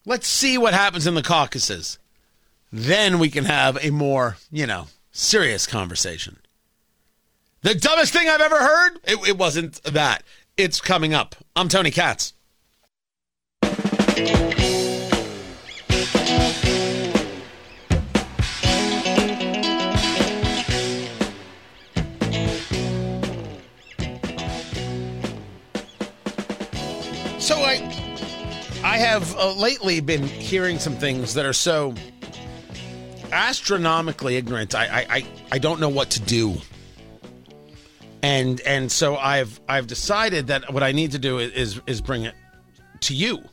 Let's 0.05 0.27
see 0.27 0.57
what 0.57 0.73
happens 0.73 1.07
in 1.07 1.15
the 1.15 1.23
caucuses. 1.23 1.97
Then 2.71 3.19
we 3.19 3.29
can 3.29 3.45
have 3.45 3.77
a 3.83 3.89
more, 3.89 4.37
you 4.51 4.67
know, 4.67 4.87
serious 5.11 5.65
conversation. 5.65 6.37
The 7.61 7.73
dumbest 7.73 8.13
thing 8.13 8.29
I've 8.29 8.41
ever 8.41 8.59
heard? 8.59 8.99
It, 9.05 9.29
it 9.29 9.37
wasn't 9.37 9.81
that. 9.83 10.23
It's 10.57 10.79
coming 10.79 11.13
up. 11.13 11.35
I'm 11.55 11.67
Tony 11.67 11.91
Katz. 11.91 12.33
So 27.45 27.57
I, 27.57 27.75
I 28.83 28.97
have 28.97 29.35
uh, 29.37 29.53
lately 29.53 29.99
been 29.99 30.23
hearing 30.23 30.79
some 30.79 30.95
things 30.95 31.35
that 31.35 31.45
are 31.45 31.53
so 31.53 31.93
astronomically 33.31 34.35
ignorant. 34.35 34.73
I, 34.73 34.85
I, 34.85 35.05
I, 35.09 35.25
I 35.53 35.59
don't 35.59 35.79
know 35.79 35.89
what 35.89 36.09
to 36.11 36.21
do 36.21 36.57
and 38.25 38.59
and 38.61 38.91
so 38.91 39.17
I've 39.17 39.59
I've 39.69 39.85
decided 39.85 40.47
that 40.47 40.73
what 40.73 40.81
I 40.81 40.91
need 40.91 41.11
to 41.11 41.19
do 41.19 41.37
is 41.37 41.79
is 41.85 42.01
bring 42.01 42.23
it 42.23 42.33
to 43.01 43.13
you 43.13 43.43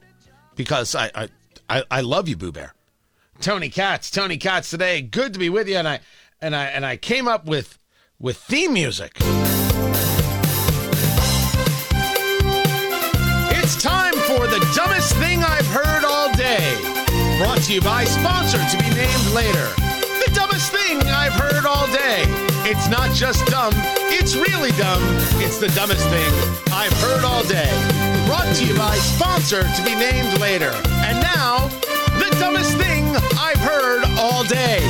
because 0.56 0.94
I 0.94 1.28
I 1.68 1.84
I, 1.90 2.00
love 2.00 2.28
you, 2.28 2.36
Boo 2.36 2.52
Bear. 2.52 2.74
Tony 3.40 3.68
Katz, 3.68 4.10
Tony 4.10 4.36
Katz 4.36 4.70
today. 4.70 5.00
Good 5.02 5.32
to 5.34 5.38
be 5.38 5.50
with 5.50 5.68
you, 5.68 5.76
and 5.76 5.88
I 5.88 6.00
and 6.40 6.56
I 6.56 6.64
and 6.66 6.86
I 6.86 6.96
came 6.96 7.28
up 7.28 7.44
with 7.44 7.78
with 8.18 8.38
theme 8.38 8.72
music. 8.72 9.18
The 14.52 14.72
dumbest 14.76 15.16
thing 15.16 15.42
I've 15.42 15.66
heard 15.68 16.04
all 16.04 16.30
day. 16.34 16.76
Brought 17.38 17.62
to 17.62 17.72
you 17.72 17.80
by 17.80 18.04
sponsor 18.04 18.58
to 18.58 18.76
be 18.76 18.90
named 18.94 19.26
later. 19.32 19.68
The 20.20 20.30
dumbest 20.34 20.70
thing 20.70 21.00
I've 21.08 21.32
heard 21.32 21.64
all 21.64 21.86
day. 21.86 22.24
It's 22.68 22.86
not 22.86 23.14
just 23.14 23.46
dumb, 23.46 23.72
it's 24.12 24.36
really 24.36 24.72
dumb. 24.72 25.00
It's 25.40 25.56
the 25.56 25.68
dumbest 25.68 26.06
thing 26.10 26.30
I've 26.70 26.92
heard 27.00 27.24
all 27.24 27.42
day. 27.44 27.72
Brought 28.26 28.54
to 28.56 28.66
you 28.66 28.76
by 28.76 28.94
sponsor 28.96 29.62
to 29.62 29.84
be 29.86 29.94
named 29.94 30.38
later. 30.38 30.72
And 31.08 31.18
now, 31.22 31.68
the 32.20 32.28
dumbest 32.38 32.76
thing 32.76 33.06
I've 33.40 33.56
heard 33.56 34.04
all 34.18 34.44
day. 34.44 34.80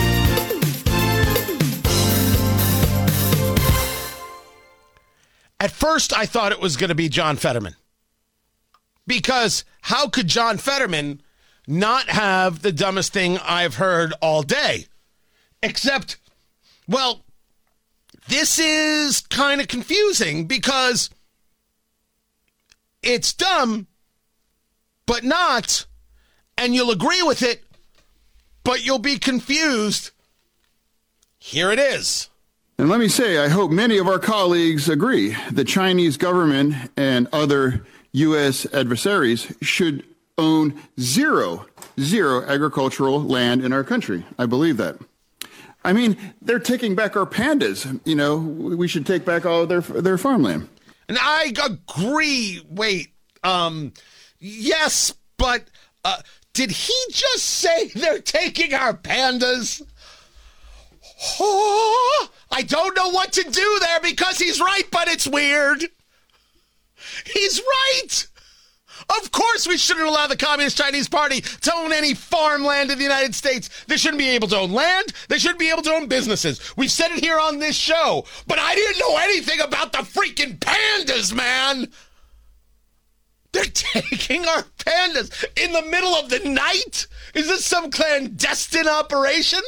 At 5.61 5.71
first, 5.71 6.13
I 6.13 6.27
thought 6.27 6.51
it 6.51 6.61
was 6.61 6.77
going 6.77 6.89
to 6.89 6.97
be 6.97 7.09
John 7.09 7.37
Fetterman. 7.37 7.77
Because 9.07 9.65
how 9.83 10.09
could 10.09 10.29
John 10.29 10.59
Fetterman 10.59 11.21
not 11.67 12.09
have 12.09 12.63
the 12.63 12.73
dumbest 12.73 13.13
thing 13.13 13.39
I've 13.39 13.77
heard 13.77 14.13
all 14.21 14.43
day? 14.43 14.87
Except, 15.63 16.17
well, 16.89 17.25
this 18.29 18.59
is 18.59 19.21
kind 19.21 19.61
of 19.61 19.69
confusing 19.69 20.47
because 20.47 21.11
it's 23.03 23.33
dumb, 23.33 23.89
but 25.07 25.25
not, 25.25 25.87
and 26.57 26.75
you'll 26.75 26.91
agree 26.91 27.23
with 27.23 27.43
it, 27.43 27.65
but 28.65 28.85
you'll 28.85 28.99
be 28.99 29.19
confused. 29.19 30.11
Here 31.39 31.73
it 31.73 31.79
is. 31.81 32.29
And 32.79 32.89
let 32.89 33.01
me 33.01 33.09
say, 33.09 33.39
I 33.39 33.49
hope 33.49 33.71
many 33.71 33.99
of 33.99 34.09
our 34.09 34.19
colleagues 34.19 34.89
agree 34.89 35.37
the 35.51 35.65
Chinese 35.65 36.17
government 36.17 36.75
and 36.97 37.29
other 37.33 37.85
U.S. 38.13 38.67
adversaries 38.73 39.53
should 39.63 40.05
own 40.39 40.81
zero, 41.01 41.67
zero 41.99 42.43
agricultural 42.43 43.23
land 43.23 43.65
in 43.65 43.73
our 43.73 43.85
country. 43.85 44.25
I 44.39 44.47
believe 44.47 44.77
that. 44.79 44.97
I 45.85 45.93
mean, 45.93 46.17
they're 46.41 46.59
taking 46.59 46.95
back 46.95 47.17
our 47.17 47.27
pandas. 47.27 48.01
You 48.05 48.15
know, 48.15 48.37
we 48.37 48.87
should 48.87 49.07
take 49.07 49.25
back 49.25 49.45
all 49.45 49.67
their 49.67 49.81
their 49.81 50.19
farmland. 50.19 50.69
And 51.09 51.19
I 51.21 51.53
agree. 51.65 52.65
Wait, 52.69 53.13
um, 53.43 53.93
yes, 54.39 55.15
but 55.37 55.65
uh, 56.05 56.23
did 56.53 56.71
he 56.71 56.95
just 57.11 57.45
say 57.45 57.89
they're 57.89 58.21
taking 58.21 58.75
our 58.75 58.95
pandas? 58.95 59.83
Oh, 61.41 62.31
I 62.51 62.63
don't 62.63 62.97
know 62.97 63.11
what 63.11 63.33
to 63.33 63.43
do 63.43 63.79
there 63.81 64.01
because 64.01 64.39
he's 64.39 64.61
right, 64.61 64.85
but 64.91 65.09
it's 65.09 65.27
weird. 65.27 65.85
He's 67.25 67.61
right. 67.61 68.27
Of 69.09 69.33
course, 69.33 69.67
we 69.67 69.79
shouldn't 69.79 70.07
allow 70.07 70.27
the 70.27 70.37
Communist 70.37 70.79
Chinese 70.79 71.09
Party 71.09 71.41
to 71.41 71.75
own 71.75 71.93
any 71.93 72.15
farmland 72.15 72.91
in 72.91 72.99
the 72.99 73.05
United 73.05 73.35
States. 73.35 73.69
They 73.87 73.97
shouldn't 73.97 74.19
be 74.19 74.31
able 74.31 74.49
to 74.49 74.59
own 74.59 74.73
land. 74.73 75.13
They 75.29 75.39
shouldn't 75.39 75.59
be 75.59 75.71
able 75.71 75.83
to 75.83 75.93
own 75.93 76.07
businesses. 76.07 76.61
We've 76.77 76.91
said 76.91 77.11
it 77.11 77.21
here 77.25 77.39
on 77.39 77.59
this 77.59 77.77
show, 77.77 78.25
but 78.47 78.59
I 78.59 78.75
didn't 78.75 78.99
know 78.99 79.17
anything 79.19 79.61
about 79.61 79.93
the 79.93 79.99
freaking 79.99 80.59
pandas, 80.59 81.35
man. 81.35 81.89
They're 83.53 83.65
taking 83.73 84.47
our 84.47 84.63
pandas 84.79 85.45
in 85.57 85.73
the 85.73 85.83
middle 85.83 86.15
of 86.15 86.31
the 86.31 86.41
night? 86.49 87.07
Is 87.35 87.49
this 87.49 87.65
some 87.65 87.91
clandestine 87.91 88.89
operation? 88.89 89.61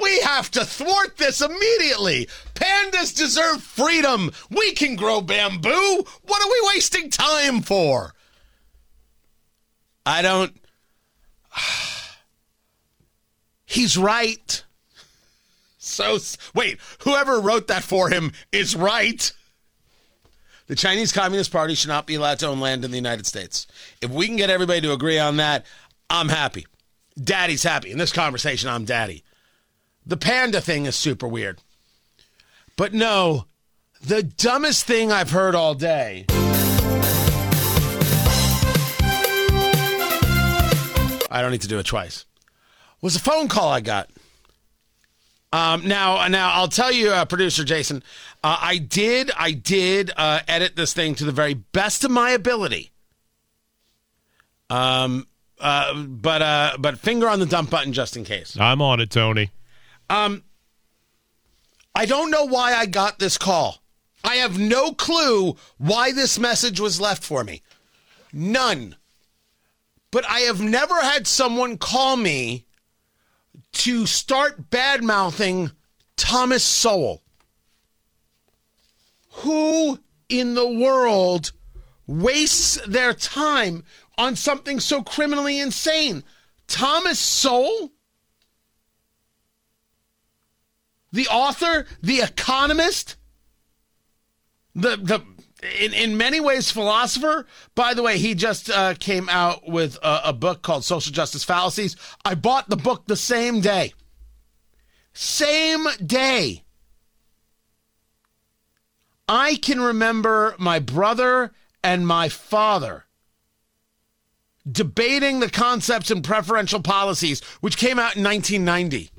We 0.00 0.20
have 0.20 0.50
to 0.52 0.64
thwart 0.64 1.16
this 1.16 1.40
immediately. 1.40 2.28
Pandas 2.54 3.16
deserve 3.16 3.62
freedom. 3.62 4.30
We 4.50 4.72
can 4.72 4.96
grow 4.96 5.20
bamboo. 5.20 6.04
What 6.22 6.42
are 6.42 6.50
we 6.50 6.70
wasting 6.74 7.10
time 7.10 7.62
for? 7.62 8.12
I 10.04 10.22
don't. 10.22 10.56
He's 13.66 13.96
right. 13.96 14.62
So, 15.78 16.18
wait, 16.54 16.78
whoever 17.00 17.40
wrote 17.40 17.68
that 17.68 17.82
for 17.82 18.10
him 18.10 18.32
is 18.52 18.76
right. 18.76 19.32
The 20.66 20.74
Chinese 20.74 21.12
Communist 21.12 21.52
Party 21.52 21.74
should 21.74 21.88
not 21.88 22.06
be 22.06 22.16
allowed 22.16 22.40
to 22.40 22.48
own 22.48 22.60
land 22.60 22.84
in 22.84 22.90
the 22.90 22.96
United 22.96 23.26
States. 23.26 23.66
If 24.02 24.10
we 24.10 24.26
can 24.26 24.36
get 24.36 24.50
everybody 24.50 24.80
to 24.80 24.92
agree 24.92 25.18
on 25.18 25.36
that, 25.36 25.64
I'm 26.10 26.28
happy. 26.28 26.66
Daddy's 27.22 27.62
happy. 27.62 27.92
In 27.92 27.98
this 27.98 28.12
conversation, 28.12 28.68
I'm 28.68 28.84
daddy. 28.84 29.22
The 30.06 30.16
panda 30.16 30.60
thing 30.60 30.86
is 30.86 30.94
super 30.94 31.26
weird. 31.26 31.60
But 32.76 32.94
no, 32.94 33.46
the 34.00 34.22
dumbest 34.22 34.84
thing 34.84 35.10
I've 35.10 35.30
heard 35.30 35.56
all 35.56 35.74
day. 35.74 36.26
I 41.28 41.42
don't 41.42 41.50
need 41.50 41.62
to 41.62 41.68
do 41.68 41.78
it 41.78 41.86
twice. 41.86 42.24
Was 43.02 43.16
a 43.16 43.20
phone 43.20 43.48
call 43.48 43.68
I 43.68 43.80
got. 43.80 44.08
Um, 45.52 45.86
now, 45.88 46.26
now 46.28 46.52
I'll 46.52 46.68
tell 46.68 46.92
you, 46.92 47.10
uh, 47.10 47.24
producer 47.24 47.64
Jason, 47.64 48.02
uh, 48.44 48.58
I 48.60 48.78
did, 48.78 49.30
I 49.36 49.52
did 49.52 50.12
uh, 50.16 50.40
edit 50.46 50.76
this 50.76 50.92
thing 50.92 51.14
to 51.16 51.24
the 51.24 51.32
very 51.32 51.54
best 51.54 52.04
of 52.04 52.10
my 52.10 52.30
ability. 52.30 52.92
Um, 54.70 55.26
uh, 55.60 55.94
but 55.94 56.42
uh, 56.42 56.76
but 56.78 56.98
finger 56.98 57.28
on 57.28 57.40
the 57.40 57.46
dump 57.46 57.70
button 57.70 57.92
just 57.92 58.16
in 58.16 58.24
case. 58.24 58.56
I'm 58.58 58.82
on 58.82 59.00
it, 59.00 59.10
Tony. 59.10 59.50
Um, 60.08 60.44
I 61.94 62.06
don't 62.06 62.30
know 62.30 62.44
why 62.44 62.74
I 62.74 62.86
got 62.86 63.18
this 63.18 63.38
call. 63.38 63.82
I 64.22 64.36
have 64.36 64.58
no 64.58 64.92
clue 64.92 65.56
why 65.78 66.12
this 66.12 66.38
message 66.38 66.80
was 66.80 67.00
left 67.00 67.22
for 67.22 67.44
me. 67.44 67.62
None. 68.32 68.96
But 70.10 70.28
I 70.28 70.40
have 70.40 70.60
never 70.60 71.00
had 71.00 71.26
someone 71.26 71.78
call 71.78 72.16
me 72.16 72.66
to 73.72 74.06
start 74.06 74.70
bad 74.70 75.04
mouthing 75.04 75.70
Thomas 76.16 76.64
Sowell. 76.64 77.22
Who 79.30 79.98
in 80.28 80.54
the 80.54 80.68
world 80.68 81.52
wastes 82.06 82.78
their 82.86 83.12
time 83.12 83.84
on 84.18 84.34
something 84.34 84.80
so 84.80 85.02
criminally 85.02 85.60
insane? 85.60 86.24
Thomas 86.66 87.18
Sowell? 87.18 87.92
The 91.16 91.28
author, 91.28 91.86
the 92.02 92.20
economist, 92.20 93.16
the 94.74 94.96
the 94.96 95.22
in, 95.80 95.94
in 95.94 96.18
many 96.18 96.40
ways 96.40 96.70
philosopher. 96.70 97.46
By 97.74 97.94
the 97.94 98.02
way, 98.02 98.18
he 98.18 98.34
just 98.34 98.68
uh, 98.68 98.92
came 99.00 99.26
out 99.30 99.66
with 99.66 99.96
a, 100.02 100.28
a 100.28 100.32
book 100.34 100.60
called 100.60 100.84
Social 100.84 101.14
Justice 101.14 101.42
Fallacies. 101.42 101.96
I 102.22 102.34
bought 102.34 102.68
the 102.68 102.76
book 102.76 103.06
the 103.06 103.16
same 103.16 103.62
day. 103.62 103.94
Same 105.14 105.86
day. 106.04 106.64
I 109.26 109.54
can 109.54 109.80
remember 109.80 110.54
my 110.58 110.80
brother 110.80 111.52
and 111.82 112.06
my 112.06 112.28
father 112.28 113.06
debating 114.70 115.40
the 115.40 115.48
concepts 115.48 116.10
and 116.10 116.22
preferential 116.22 116.82
policies, 116.82 117.40
which 117.62 117.78
came 117.78 117.98
out 117.98 118.16
in 118.16 118.22
1990. 118.22 119.10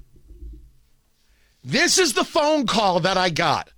This 1.68 2.00
is 2.00 2.14
the 2.14 2.24
phone 2.24 2.66
call 2.66 3.02
that 3.02 3.18
I 3.18 3.30
got. 3.30 3.70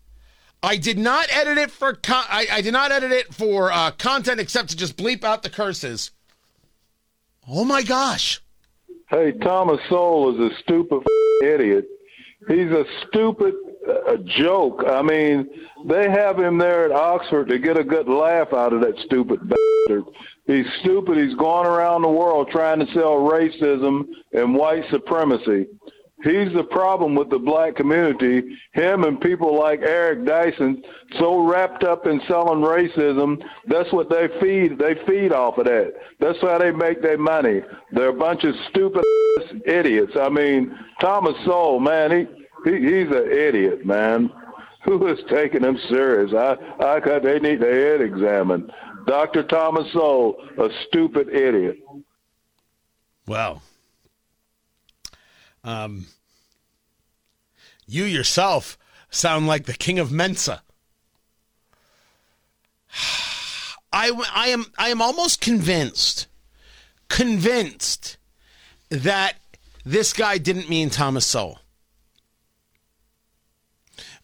I 0.61 0.77
did 0.77 0.99
not 0.99 1.25
edit 1.31 1.57
it 1.57 1.71
for 1.71 1.93
con- 1.93 2.27
I, 2.29 2.45
I 2.51 2.61
did 2.61 2.71
not 2.71 2.91
edit 2.91 3.11
it 3.11 3.33
for 3.33 3.71
uh, 3.71 3.89
content 3.89 4.39
except 4.39 4.69
to 4.69 4.77
just 4.77 4.95
bleep 4.95 5.23
out 5.23 5.41
the 5.41 5.49
curses. 5.49 6.11
Oh 7.47 7.65
my 7.65 7.81
gosh! 7.81 8.43
Hey, 9.09 9.31
Thomas 9.31 9.79
Sowell 9.89 10.35
is 10.35 10.51
a 10.51 10.55
stupid 10.59 11.01
idiot. 11.43 11.87
He's 12.47 12.69
a 12.69 12.85
stupid 13.07 13.55
uh, 13.89 14.17
joke. 14.37 14.83
I 14.87 15.01
mean, 15.01 15.49
they 15.85 16.11
have 16.11 16.39
him 16.39 16.59
there 16.59 16.85
at 16.85 16.91
Oxford 16.91 17.47
to 17.47 17.57
get 17.57 17.75
a 17.75 17.83
good 17.83 18.07
laugh 18.07 18.53
out 18.53 18.71
of 18.71 18.81
that 18.81 18.99
stupid 18.99 19.39
bastard. 19.39 20.03
He's 20.45 20.67
stupid. 20.81 21.17
He's 21.17 21.35
going 21.35 21.65
around 21.65 22.03
the 22.03 22.09
world 22.09 22.49
trying 22.51 22.85
to 22.85 22.93
sell 22.93 23.15
racism 23.15 24.05
and 24.31 24.53
white 24.53 24.83
supremacy. 24.91 25.65
He's 26.23 26.51
the 26.53 26.65
problem 26.65 27.15
with 27.15 27.29
the 27.29 27.39
black 27.39 27.75
community. 27.75 28.57
Him 28.73 29.05
and 29.05 29.21
people 29.21 29.57
like 29.57 29.79
Eric 29.81 30.25
Dyson, 30.25 30.83
so 31.17 31.45
wrapped 31.45 31.85
up 31.85 32.07
in 32.07 32.21
selling 32.27 32.59
racism, 32.59 33.41
that's 33.67 33.91
what 33.93 34.09
they 34.09 34.27
feed. 34.41 34.77
They 34.77 34.95
feed 35.07 35.31
off 35.31 35.57
of 35.57 35.65
that. 35.65 35.93
That's 36.19 36.39
how 36.41 36.57
they 36.57 36.71
make 36.71 37.01
their 37.01 37.17
money. 37.17 37.61
They're 37.93 38.09
a 38.09 38.13
bunch 38.13 38.43
of 38.43 38.53
stupid 38.69 39.03
idiots. 39.65 40.13
I 40.19 40.27
mean, 40.27 40.77
Thomas 40.99 41.35
Sowell, 41.45 41.79
man, 41.79 42.11
he, 42.11 42.69
he 42.69 42.77
he's 42.79 43.07
an 43.07 43.31
idiot, 43.31 43.85
man. 43.85 44.29
Who 44.83 45.07
is 45.07 45.19
taking 45.29 45.63
him 45.63 45.77
serious? 45.89 46.33
I 46.33 46.57
I 46.79 47.19
they 47.19 47.39
need 47.39 47.61
their 47.61 47.97
head 47.97 48.01
examined. 48.01 48.71
Dr. 49.07 49.43
Thomas 49.43 49.91
Sowell, 49.93 50.35
a 50.57 50.69
stupid 50.87 51.29
idiot. 51.29 51.77
Well, 53.25 53.61
um, 55.63 56.07
you 57.85 58.03
yourself 58.03 58.77
sound 59.09 59.47
like 59.47 59.65
the 59.65 59.73
king 59.73 59.99
of 59.99 60.11
Mensa. 60.11 60.61
I, 63.91 64.11
I 64.33 64.49
am 64.49 64.65
I 64.77 64.89
am 64.89 65.01
almost 65.01 65.41
convinced, 65.41 66.27
convinced 67.07 68.17
that 68.89 69.33
this 69.83 70.13
guy 70.13 70.37
didn't 70.37 70.69
mean 70.69 70.91
Thomas 70.91 71.25
Sowell. 71.25 71.59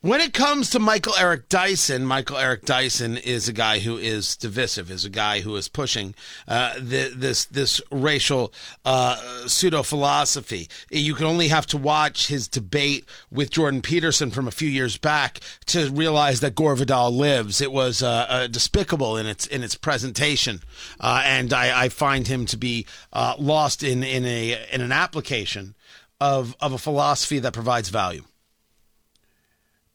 When 0.06 0.22
it 0.22 0.34
comes 0.34 0.70
to 0.70 0.78
Michael 0.78 1.16
Eric 1.16 1.50
Dyson, 1.50 2.06
Michael 2.06 2.38
Eric 2.38 2.64
Dyson 2.64 3.18
is 3.18 3.50
a 3.50 3.54
guy 3.54 3.80
who 3.80 3.98
is 3.98 4.38
divisive, 4.38 4.92
is 4.92 5.04
a 5.04 5.10
guy 5.10 5.40
who 5.40 5.56
is 5.56 5.68
pushing 5.68 6.14
uh, 6.48 6.76
the, 6.76 7.12
this 7.16 7.46
this 7.46 7.82
racial 7.90 8.54
uh, 8.86 9.48
pseudo 9.48 9.82
philosophy. 9.82 10.70
You 10.92 11.16
can 11.16 11.26
only 11.26 11.48
have 11.48 11.66
to 11.66 11.78
watch 11.78 12.28
his 12.28 12.48
debate 12.48 13.06
with 13.32 13.50
Jordan 13.50 13.82
Peterson 13.82 14.30
from 14.30 14.48
a 14.48 14.52
few 14.52 14.70
years 14.70 14.96
back 14.96 15.40
to 15.66 15.90
realize 15.90 16.40
that 16.42 16.54
Gore 16.54 16.76
Vidal 16.76 17.10
lives. 17.10 17.60
It 17.60 17.72
was 17.72 18.04
uh, 18.04 18.28
uh 18.30 18.46
despicable 18.46 19.18
in 19.18 19.26
its 19.26 19.48
in 19.48 19.64
its 19.64 19.74
presentation, 19.74 20.62
uh, 21.00 21.24
and 21.26 21.52
I, 21.52 21.86
I, 21.86 21.90
find 21.90 22.28
him 22.28 22.46
to 22.46 22.58
be 22.58 22.86
uh, 23.12 23.34
lost 23.40 23.82
in 23.82 24.04
in 24.04 24.24
a 24.24 24.68
in 24.72 24.82
an 24.82 24.92
application 24.92 25.74
of 26.22 26.56
of 26.60 26.74
a 26.74 26.78
philosophy 26.78 27.40
that 27.40 27.54
provides 27.54 27.90
value. 27.90 28.22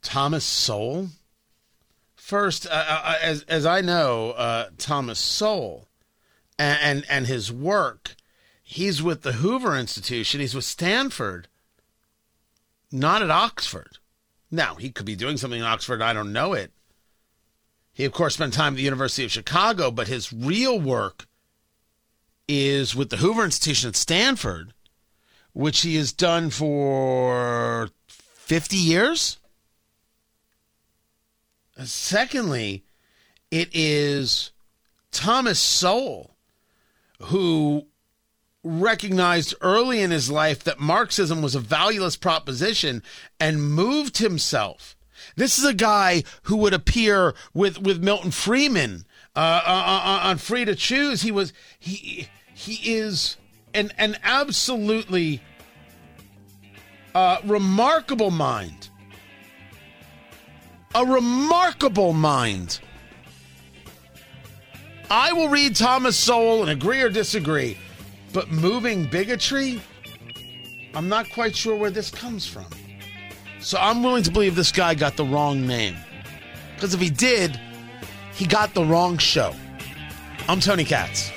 Thomas 0.03 0.45
Sowell. 0.45 1.09
First, 2.17 2.67
uh, 2.67 2.71
uh, 2.71 3.03
uh, 3.05 3.19
as 3.21 3.43
as 3.45 3.67
I 3.67 3.81
know, 3.81 4.31
uh, 4.31 4.69
Thomas 4.79 5.19
Sowell 5.19 5.89
and, 6.59 6.79
and 6.81 7.07
and 7.11 7.27
his 7.27 7.51
work, 7.51 8.15
he's 8.63 9.03
with 9.03 9.23
the 9.23 9.33
Hoover 9.33 9.77
Institution. 9.77 10.41
He's 10.41 10.55
with 10.55 10.65
Stanford, 10.65 11.49
not 12.93 13.23
at 13.23 13.31
Oxford. 13.31 13.99
Now 14.51 14.77
he 14.77 14.91
could 14.91 15.07
be 15.07 15.17
doing 15.17 15.37
something 15.39 15.59
in 15.59 15.67
Oxford. 15.67 16.03
I 16.03 16.13
don't 16.13 16.33
know 16.33 16.53
it. 16.53 16.73
He 17.93 18.05
of 18.05 18.13
course 18.13 18.35
spent 18.35 18.55
time 18.55 18.75
at 18.75 18.77
the 18.77 18.83
University 18.83 19.25
of 19.25 19.33
Chicago, 19.33 19.91
but 19.91 20.09
his 20.09 20.33
real 20.33 20.79
work 20.81 21.27
is 22.47 22.95
with 22.95 23.11
the 23.11 23.17
Hoover 23.17 23.45
Institution 23.45 23.89
at 23.89 23.97
Stanford, 23.97 24.73
which 25.53 25.81
he 25.83 25.97
has 25.97 26.13
done 26.13 26.51
for 26.51 27.91
fifty 28.07 28.77
years. 28.77 29.39
Secondly, 31.85 32.85
it 33.51 33.69
is 33.73 34.51
Thomas 35.11 35.59
Sowell 35.59 36.37
who 37.25 37.87
recognized 38.63 39.55
early 39.61 40.01
in 40.01 40.11
his 40.11 40.31
life 40.31 40.63
that 40.65 40.81
Marxism 40.81 41.43
was 41.43 41.55
a 41.55 41.61
valueless 41.61 42.17
proposition 42.17 43.03
and 43.39 43.73
moved 43.73 44.19
himself. 44.19 44.97
This 45.37 45.59
is 45.59 45.65
a 45.65 45.75
guy 45.75 46.25
who 46.45 46.57
would 46.59 46.75
appear 46.75 47.35
with, 47.55 47.79
with 47.79 48.03
Milton 48.03 48.31
Friedman 48.31 49.05
uh, 49.37 49.63
uh, 49.65 50.01
uh 50.05 50.21
on 50.29 50.39
Free 50.39 50.65
to 50.65 50.75
Choose. 50.75 51.23
He 51.23 51.31
was 51.31 51.53
he 51.79 52.29
he 52.53 52.95
is 52.95 53.37
an 53.73 53.93
an 53.97 54.17
absolutely 54.23 55.41
uh, 57.15 57.39
remarkable 57.45 58.31
mind 58.31 58.90
a 60.95 61.05
remarkable 61.05 62.13
mind. 62.13 62.81
I 65.11 65.33
will 65.33 65.49
read 65.49 65.77
Thomas 65.77 66.17
Sowell 66.17 66.63
and 66.63 66.71
agree 66.71 67.01
or 67.01 67.09
disagree, 67.09 67.77
but 68.33 68.51
moving 68.51 69.09
bigotry, 69.09 69.81
I'm 70.95 71.09
not 71.09 71.31
quite 71.31 71.55
sure 71.55 71.77
where 71.77 71.91
this 71.91 72.11
comes 72.11 72.47
from. 72.47 72.67
So 73.61 73.79
I'm 73.79 74.03
willing 74.03 74.23
to 74.25 74.31
believe 74.31 74.57
this 74.57 74.73
guy 74.73 74.95
got 74.95 75.17
the 75.17 75.25
wrong 75.25 75.67
name. 75.67 75.97
Because 76.75 76.95
if 76.95 77.01
he 77.01 77.11
did, 77.11 77.59
he 78.35 78.47
got 78.47 78.75
the 78.75 78.85
wrong 78.85 79.19
show. 79.19 79.55
I'm 80.49 80.61
Tony 80.61 80.85
Katz. 80.85 81.31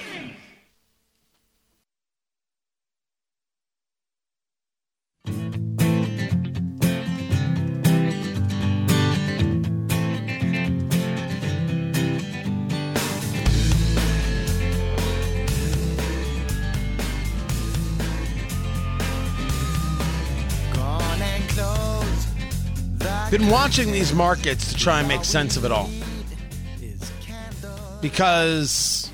Been 23.34 23.50
watching 23.50 23.91
these 23.91 24.13
markets 24.13 24.72
to 24.72 24.78
try 24.78 25.00
and 25.00 25.08
make 25.08 25.26
sense 25.26 25.58
of 25.58 25.65
it 25.65 25.72
all. 25.72 25.89
Because, 28.00 29.10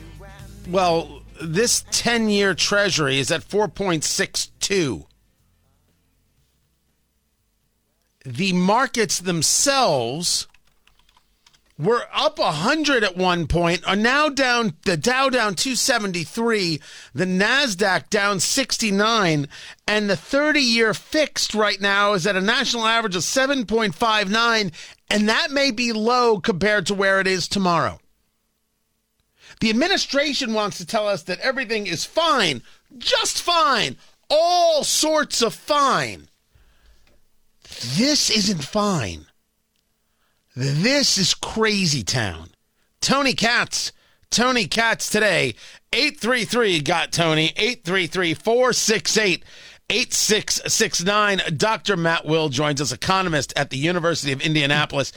well, 0.69 1.21
this 1.41 1.85
10 1.91 2.29
year 2.29 2.53
treasury 2.53 3.19
is 3.19 3.31
at 3.31 3.47
4.62. 3.47 5.05
The 8.25 8.51
markets 8.51 9.19
themselves 9.19 10.48
were 11.79 12.03
up 12.13 12.37
100 12.37 13.05
at 13.05 13.15
one 13.15 13.47
point, 13.47 13.87
are 13.87 13.95
now 13.95 14.27
down, 14.27 14.73
the 14.83 14.97
Dow 14.97 15.29
down 15.29 15.55
273, 15.55 16.81
the 17.15 17.25
NASDAQ 17.25 18.09
down 18.09 18.41
69, 18.41 19.47
and 19.87 20.09
the 20.09 20.17
30 20.17 20.59
year 20.59 20.93
fixed 20.93 21.55
right 21.55 21.79
now 21.79 22.13
is 22.13 22.27
at 22.27 22.35
a 22.35 22.41
national 22.41 22.85
average 22.85 23.15
of 23.15 23.21
7.59, 23.21 24.73
and 25.09 25.29
that 25.29 25.51
may 25.51 25.71
be 25.71 25.93
low 25.93 26.39
compared 26.41 26.85
to 26.87 26.93
where 26.93 27.21
it 27.21 27.27
is 27.27 27.47
tomorrow. 27.47 27.99
The 29.61 29.69
administration 29.69 30.53
wants 30.53 30.77
to 30.77 30.85
tell 30.85 31.07
us 31.07 31.23
that 31.23 31.39
everything 31.39 31.87
is 31.87 32.03
fine, 32.03 32.61
just 32.97 33.41
fine, 33.41 33.95
all 34.29 34.83
sorts 34.83 35.41
of 35.41 35.53
fine. 35.53 36.27
This 37.95 38.29
isn't 38.29 38.63
fine. 38.63 39.28
This 40.61 41.17
is 41.17 41.33
crazy 41.33 42.03
town. 42.03 42.49
Tony 42.99 43.31
Katz. 43.31 43.93
Tony 44.29 44.67
Katz 44.67 45.09
today. 45.09 45.55
833 45.93 46.81
got 46.81 47.13
Tony. 47.13 47.53
833 47.55 48.33
468 48.33 49.45
8669. 49.89 51.41
Dr. 51.55 51.95
Matt 51.95 52.25
Will 52.25 52.49
joins 52.49 52.81
us, 52.81 52.91
economist 52.91 53.53
at 53.55 53.69
the 53.69 53.77
University 53.77 54.33
of 54.33 54.41
Indianapolis. 54.41 55.13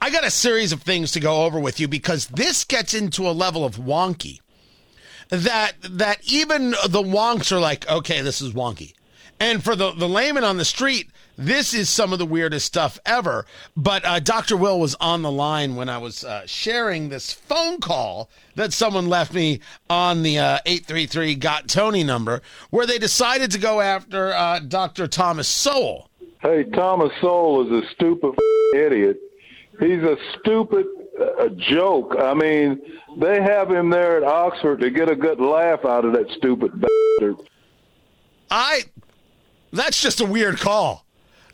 I 0.00 0.10
got 0.10 0.22
a 0.22 0.30
series 0.30 0.70
of 0.70 0.82
things 0.82 1.10
to 1.10 1.18
go 1.18 1.42
over 1.44 1.58
with 1.58 1.80
you 1.80 1.88
because 1.88 2.28
this 2.28 2.62
gets 2.62 2.94
into 2.94 3.28
a 3.28 3.34
level 3.34 3.64
of 3.64 3.78
wonky 3.78 4.38
that 5.28 5.72
that 5.82 6.20
even 6.22 6.70
the 6.70 7.02
wonks 7.02 7.50
are 7.50 7.58
like, 7.58 7.90
okay, 7.90 8.20
this 8.20 8.40
is 8.40 8.52
wonky. 8.52 8.94
And 9.40 9.64
for 9.64 9.74
the, 9.74 9.90
the 9.90 10.08
layman 10.08 10.44
on 10.44 10.58
the 10.58 10.64
street, 10.64 11.10
this 11.36 11.74
is 11.74 11.88
some 11.90 12.12
of 12.12 12.18
the 12.18 12.26
weirdest 12.26 12.66
stuff 12.66 12.98
ever. 13.04 13.46
But 13.76 14.04
uh, 14.04 14.20
Dr. 14.20 14.56
Will 14.56 14.78
was 14.78 14.94
on 14.96 15.22
the 15.22 15.30
line 15.30 15.76
when 15.76 15.88
I 15.88 15.98
was 15.98 16.24
uh, 16.24 16.46
sharing 16.46 17.08
this 17.08 17.32
phone 17.32 17.80
call 17.80 18.30
that 18.54 18.72
someone 18.72 19.08
left 19.08 19.34
me 19.34 19.60
on 19.90 20.22
the 20.22 20.38
uh, 20.38 20.58
833 20.66 21.34
Got 21.36 21.68
Tony 21.68 22.04
number, 22.04 22.42
where 22.70 22.86
they 22.86 22.98
decided 22.98 23.50
to 23.52 23.58
go 23.58 23.80
after 23.80 24.32
uh, 24.32 24.60
Dr. 24.60 25.06
Thomas 25.06 25.48
Sowell. 25.48 26.08
Hey, 26.40 26.64
Thomas 26.64 27.12
Sowell 27.20 27.66
is 27.66 27.84
a 27.84 27.88
stupid 27.94 28.34
idiot. 28.74 29.18
He's 29.80 30.02
a 30.02 30.16
stupid 30.38 30.86
uh, 31.20 31.48
joke. 31.56 32.14
I 32.18 32.34
mean, 32.34 32.80
they 33.16 33.40
have 33.42 33.70
him 33.70 33.90
there 33.90 34.16
at 34.18 34.24
Oxford 34.24 34.80
to 34.80 34.90
get 34.90 35.08
a 35.08 35.16
good 35.16 35.40
laugh 35.40 35.84
out 35.84 36.04
of 36.04 36.12
that 36.12 36.30
stupid 36.36 36.72
bastard. 36.80 37.48
I. 38.50 38.82
That's 39.72 40.00
just 40.00 40.20
a 40.20 40.24
weird 40.24 40.60
call. 40.60 41.03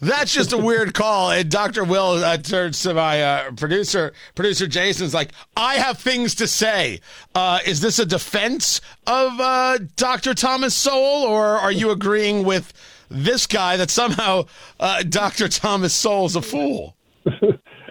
That's 0.00 0.32
just 0.32 0.52
a 0.52 0.58
weird 0.58 0.94
call. 0.94 1.30
And 1.30 1.50
Dr. 1.50 1.84
Will 1.84 2.24
uh, 2.24 2.38
turns 2.38 2.82
to 2.82 2.94
my 2.94 3.22
uh, 3.22 3.50
producer, 3.52 4.12
producer 4.34 4.66
Jason's 4.66 5.12
like, 5.12 5.30
I 5.56 5.74
have 5.74 5.98
things 5.98 6.34
to 6.36 6.46
say. 6.46 7.00
Uh, 7.34 7.58
is 7.66 7.80
this 7.80 7.98
a 7.98 8.06
defense 8.06 8.80
of 9.06 9.38
uh, 9.38 9.78
Dr. 9.96 10.32
Thomas 10.32 10.74
Sowell, 10.74 11.24
or 11.24 11.58
are 11.58 11.72
you 11.72 11.90
agreeing 11.90 12.44
with 12.44 12.72
this 13.10 13.46
guy 13.46 13.76
that 13.76 13.90
somehow 13.90 14.46
uh, 14.78 15.02
Dr. 15.02 15.48
Thomas 15.48 15.92
Sowell's 15.92 16.34
a 16.34 16.42
fool? 16.42 16.96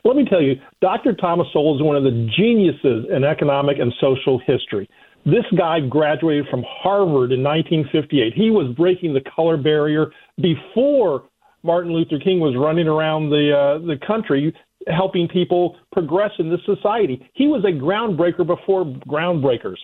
Let 0.04 0.16
me 0.16 0.26
tell 0.26 0.42
you, 0.42 0.56
Dr. 0.82 1.14
Thomas 1.14 1.48
Sowell 1.54 1.76
is 1.76 1.84
one 1.84 1.96
of 1.96 2.04
the 2.04 2.30
geniuses 2.36 3.06
in 3.12 3.24
economic 3.24 3.78
and 3.78 3.94
social 4.00 4.40
history. 4.40 4.90
This 5.26 5.46
guy 5.56 5.82
graduated 5.82 6.48
from 6.50 6.64
Harvard 6.68 7.32
in 7.32 7.44
1958. 7.44 8.34
He 8.34 8.50
was 8.50 8.74
breaking 8.76 9.14
the 9.14 9.22
color 9.36 9.58
barrier 9.58 10.12
before 10.42 11.26
Martin 11.64 11.94
Luther 11.94 12.20
King 12.20 12.40
was 12.40 12.56
running 12.56 12.88
around 12.88 13.30
the 13.30 13.52
uh, 13.56 13.86
the 13.86 13.98
country 14.06 14.54
helping 14.88 15.28
people 15.28 15.76
progress 15.92 16.32
in 16.40 16.50
this 16.50 16.62
society. 16.66 17.30
He 17.34 17.48
was 17.48 17.64
a 17.66 17.72
groundbreaker 17.72 18.46
before 18.46 18.86
groundbreakers. 18.86 19.78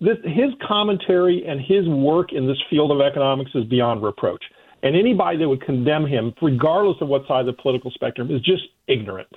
This, 0.00 0.18
his 0.24 0.50
commentary 0.66 1.44
and 1.46 1.60
his 1.60 1.88
work 1.88 2.32
in 2.32 2.46
this 2.46 2.58
field 2.68 2.90
of 2.90 3.00
economics 3.00 3.52
is 3.54 3.64
beyond 3.64 4.02
reproach. 4.02 4.44
And 4.82 4.94
anybody 4.94 5.38
that 5.38 5.48
would 5.48 5.62
condemn 5.62 6.06
him, 6.06 6.34
regardless 6.42 6.98
of 7.00 7.08
what 7.08 7.26
side 7.26 7.40
of 7.40 7.46
the 7.46 7.62
political 7.62 7.90
spectrum, 7.90 8.30
is 8.30 8.42
just 8.42 8.64
ignorant. 8.86 9.34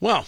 Well, 0.00 0.26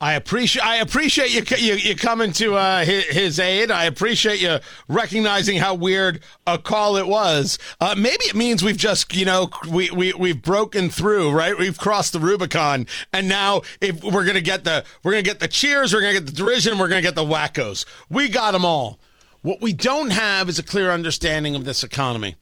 I 0.00 0.14
appreciate 0.14 0.64
I 0.64 0.76
appreciate 0.76 1.34
you 1.34 1.42
you, 1.56 1.74
you 1.74 1.96
coming 1.96 2.30
to 2.34 2.54
uh, 2.54 2.84
his, 2.84 3.04
his, 3.06 3.40
aid. 3.40 3.72
I 3.72 3.84
appreciate 3.84 4.40
you 4.40 4.58
recognizing 4.86 5.58
how 5.58 5.74
weird 5.74 6.20
a 6.46 6.56
call 6.56 6.96
it 6.96 7.06
was. 7.08 7.58
Uh, 7.80 7.96
maybe 7.98 8.24
it 8.26 8.36
means 8.36 8.62
we've 8.62 8.76
just 8.76 9.12
you 9.16 9.24
know 9.24 9.50
we 9.68 9.90
we 9.90 10.12
we've 10.12 10.40
broken 10.40 10.88
through 10.88 11.32
right. 11.32 11.58
We've 11.58 11.76
crossed 11.76 12.12
the 12.12 12.20
Rubicon, 12.20 12.86
and 13.12 13.28
now 13.28 13.62
if 13.80 14.04
we're 14.04 14.24
gonna 14.24 14.40
get 14.40 14.62
the 14.62 14.84
we're 15.02 15.12
gonna 15.12 15.22
get 15.22 15.40
the 15.40 15.48
cheers, 15.48 15.92
we're 15.92 16.00
gonna 16.00 16.12
get 16.12 16.26
the 16.26 16.32
derision, 16.32 16.78
we're 16.78 16.88
gonna 16.88 17.02
get 17.02 17.16
the 17.16 17.24
wackos. 17.24 17.84
We 18.08 18.28
got 18.28 18.52
them 18.52 18.64
all. 18.64 19.00
What 19.42 19.60
we 19.60 19.72
don't 19.72 20.10
have 20.10 20.48
is 20.48 20.60
a 20.60 20.64
clear 20.64 20.92
understanding 20.92 21.56
of 21.56 21.64
this 21.64 21.82
economy. 21.82 22.36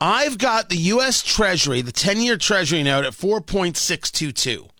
I've 0.00 0.38
got 0.38 0.70
the 0.70 0.76
U.S. 0.76 1.22
Treasury, 1.22 1.82
the 1.82 1.92
ten-year 1.92 2.36
Treasury 2.36 2.82
note 2.82 3.04
at 3.04 3.14
four 3.14 3.40
point 3.40 3.76
six 3.76 4.10
two 4.10 4.32
two. 4.32 4.70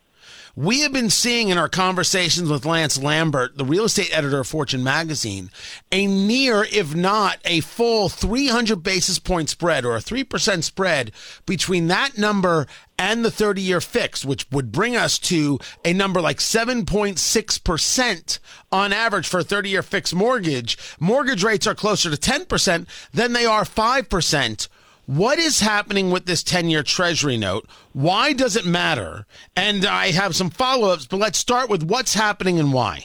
We 0.57 0.83
have 0.83 0.93
been 0.93 1.11
seeing 1.11 1.49
in 1.49 1.59
our 1.59 1.69
conversations 1.69 2.49
with 2.49 2.65
Lance 2.65 2.97
Lambert, 2.97 3.59
the 3.59 3.65
real 3.65 3.87
estate 3.87 4.17
editor 4.17 4.39
of 4.39 4.47
Fortune 4.47 4.85
magazine, 4.85 5.51
a 5.91 6.07
near, 6.07 6.65
if 6.71 6.95
not 6.95 7.39
a 7.45 7.59
full 7.59 8.09
300 8.09 8.81
basis 8.81 9.19
point 9.19 9.51
spread 9.51 9.85
or 9.85 9.97
a 9.97 10.01
3% 10.01 10.63
spread 10.63 11.11
between 11.45 11.89
that 11.89 12.17
number 12.17 12.69
and 12.97 13.25
the 13.25 13.33
30 13.33 13.63
year 13.63 13.81
fix, 13.81 14.25
which 14.25 14.47
would 14.53 14.71
bring 14.71 14.95
us 14.95 15.19
to 15.19 15.59
a 15.85 15.93
number 15.93 16.21
like 16.21 16.39
7.6% 16.39 18.39
on 18.71 18.93
average 18.93 19.27
for 19.27 19.41
a 19.41 19.45
30 19.45 19.71
year 19.71 19.83
fixed 19.83 20.15
mortgage. 20.15 20.79
Mortgage 21.01 21.43
rates 21.43 21.67
are 21.67 21.75
closer 21.75 22.15
to 22.15 22.17
10% 22.17 22.87
than 23.13 23.33
they 23.33 23.45
are 23.45 23.65
5%. 23.65 24.69
What 25.07 25.39
is 25.39 25.61
happening 25.61 26.11
with 26.11 26.25
this 26.25 26.43
10 26.43 26.71
year 26.71 26.83
Treasury 26.83 27.37
note? 27.37 27.67
Why 27.93 28.33
does 28.33 28.57
it 28.57 28.65
matter? 28.65 29.27
And 29.55 29.85
I 29.85 30.13
have 30.13 30.35
some 30.35 30.49
follow 30.49 30.89
ups, 30.89 31.07
but 31.07 31.19
let's 31.19 31.39
start 31.39 31.69
with 31.69 31.83
what's 31.83 32.15
happening 32.15 32.59
and 32.59 32.73
why. 32.73 33.05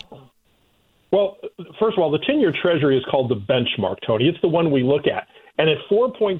Well, 1.11 1.37
first 1.79 1.97
of 1.97 1.99
all, 1.99 2.11
the 2.11 2.23
10 2.25 2.39
year 2.39 2.53
Treasury 2.61 2.97
is 2.97 3.03
called 3.11 3.29
the 3.29 3.35
benchmark, 3.35 3.97
Tony. 4.05 4.29
It's 4.29 4.39
the 4.41 4.47
one 4.47 4.71
we 4.71 4.81
look 4.83 5.07
at. 5.07 5.27
And 5.57 5.69
at 5.69 5.77
4.62%, 5.91 6.39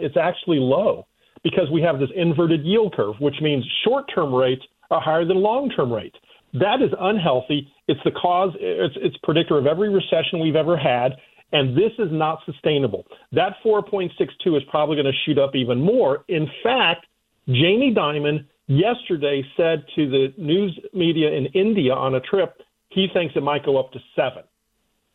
it's 0.00 0.16
actually 0.16 0.58
low 0.58 1.06
because 1.44 1.70
we 1.70 1.80
have 1.82 2.00
this 2.00 2.10
inverted 2.16 2.64
yield 2.64 2.94
curve, 2.96 3.14
which 3.20 3.36
means 3.40 3.64
short 3.84 4.06
term 4.12 4.34
rates 4.34 4.62
are 4.90 5.00
higher 5.00 5.24
than 5.24 5.36
long 5.36 5.70
term 5.70 5.92
rates. 5.92 6.16
That 6.54 6.82
is 6.82 6.90
unhealthy. 6.98 7.68
It's 7.86 8.00
the 8.04 8.10
cause, 8.10 8.52
it's, 8.58 8.94
it's 9.00 9.16
predictor 9.22 9.56
of 9.56 9.66
every 9.66 9.88
recession 9.88 10.40
we've 10.40 10.56
ever 10.56 10.76
had 10.76 11.12
and 11.54 11.76
this 11.76 11.92
is 12.00 12.08
not 12.10 12.40
sustainable. 12.44 13.06
That 13.32 13.54
4.62 13.64 14.56
is 14.56 14.62
probably 14.70 14.96
going 14.96 15.06
to 15.06 15.18
shoot 15.24 15.38
up 15.38 15.54
even 15.54 15.80
more. 15.80 16.24
In 16.28 16.48
fact, 16.64 17.06
Jamie 17.46 17.94
Dimon 17.96 18.44
yesterday 18.66 19.42
said 19.56 19.84
to 19.94 20.10
the 20.10 20.34
news 20.36 20.78
media 20.92 21.30
in 21.30 21.46
India 21.46 21.94
on 21.94 22.16
a 22.16 22.20
trip, 22.20 22.60
he 22.88 23.06
thinks 23.14 23.36
it 23.36 23.42
might 23.42 23.64
go 23.64 23.78
up 23.78 23.92
to 23.92 24.00
seven. 24.16 24.42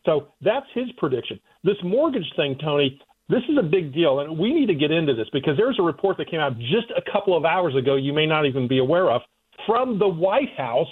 So 0.06 0.28
that's 0.40 0.66
his 0.74 0.86
prediction. 0.96 1.38
This 1.62 1.76
mortgage 1.84 2.32
thing, 2.36 2.56
Tony, 2.58 2.98
this 3.28 3.42
is 3.50 3.58
a 3.58 3.62
big 3.62 3.92
deal, 3.92 4.20
and 4.20 4.38
we 4.38 4.54
need 4.54 4.66
to 4.66 4.74
get 4.74 4.90
into 4.90 5.14
this 5.14 5.28
because 5.34 5.58
there's 5.58 5.78
a 5.78 5.82
report 5.82 6.16
that 6.16 6.30
came 6.30 6.40
out 6.40 6.58
just 6.58 6.90
a 6.96 7.02
couple 7.12 7.36
of 7.36 7.44
hours 7.44 7.76
ago 7.76 7.96
you 7.96 8.14
may 8.14 8.26
not 8.26 8.46
even 8.46 8.66
be 8.66 8.78
aware 8.78 9.10
of 9.10 9.20
from 9.66 9.98
the 9.98 10.08
White 10.08 10.56
House 10.56 10.88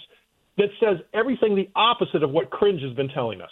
that 0.59 0.69
says 0.79 0.99
everything 1.15 1.57
the 1.57 1.71
opposite 1.75 2.23
of 2.23 2.31
what 2.31 2.51
Cringe 2.51 2.83
has 2.83 2.93
been 2.93 3.09
telling 3.09 3.41
us. 3.41 3.51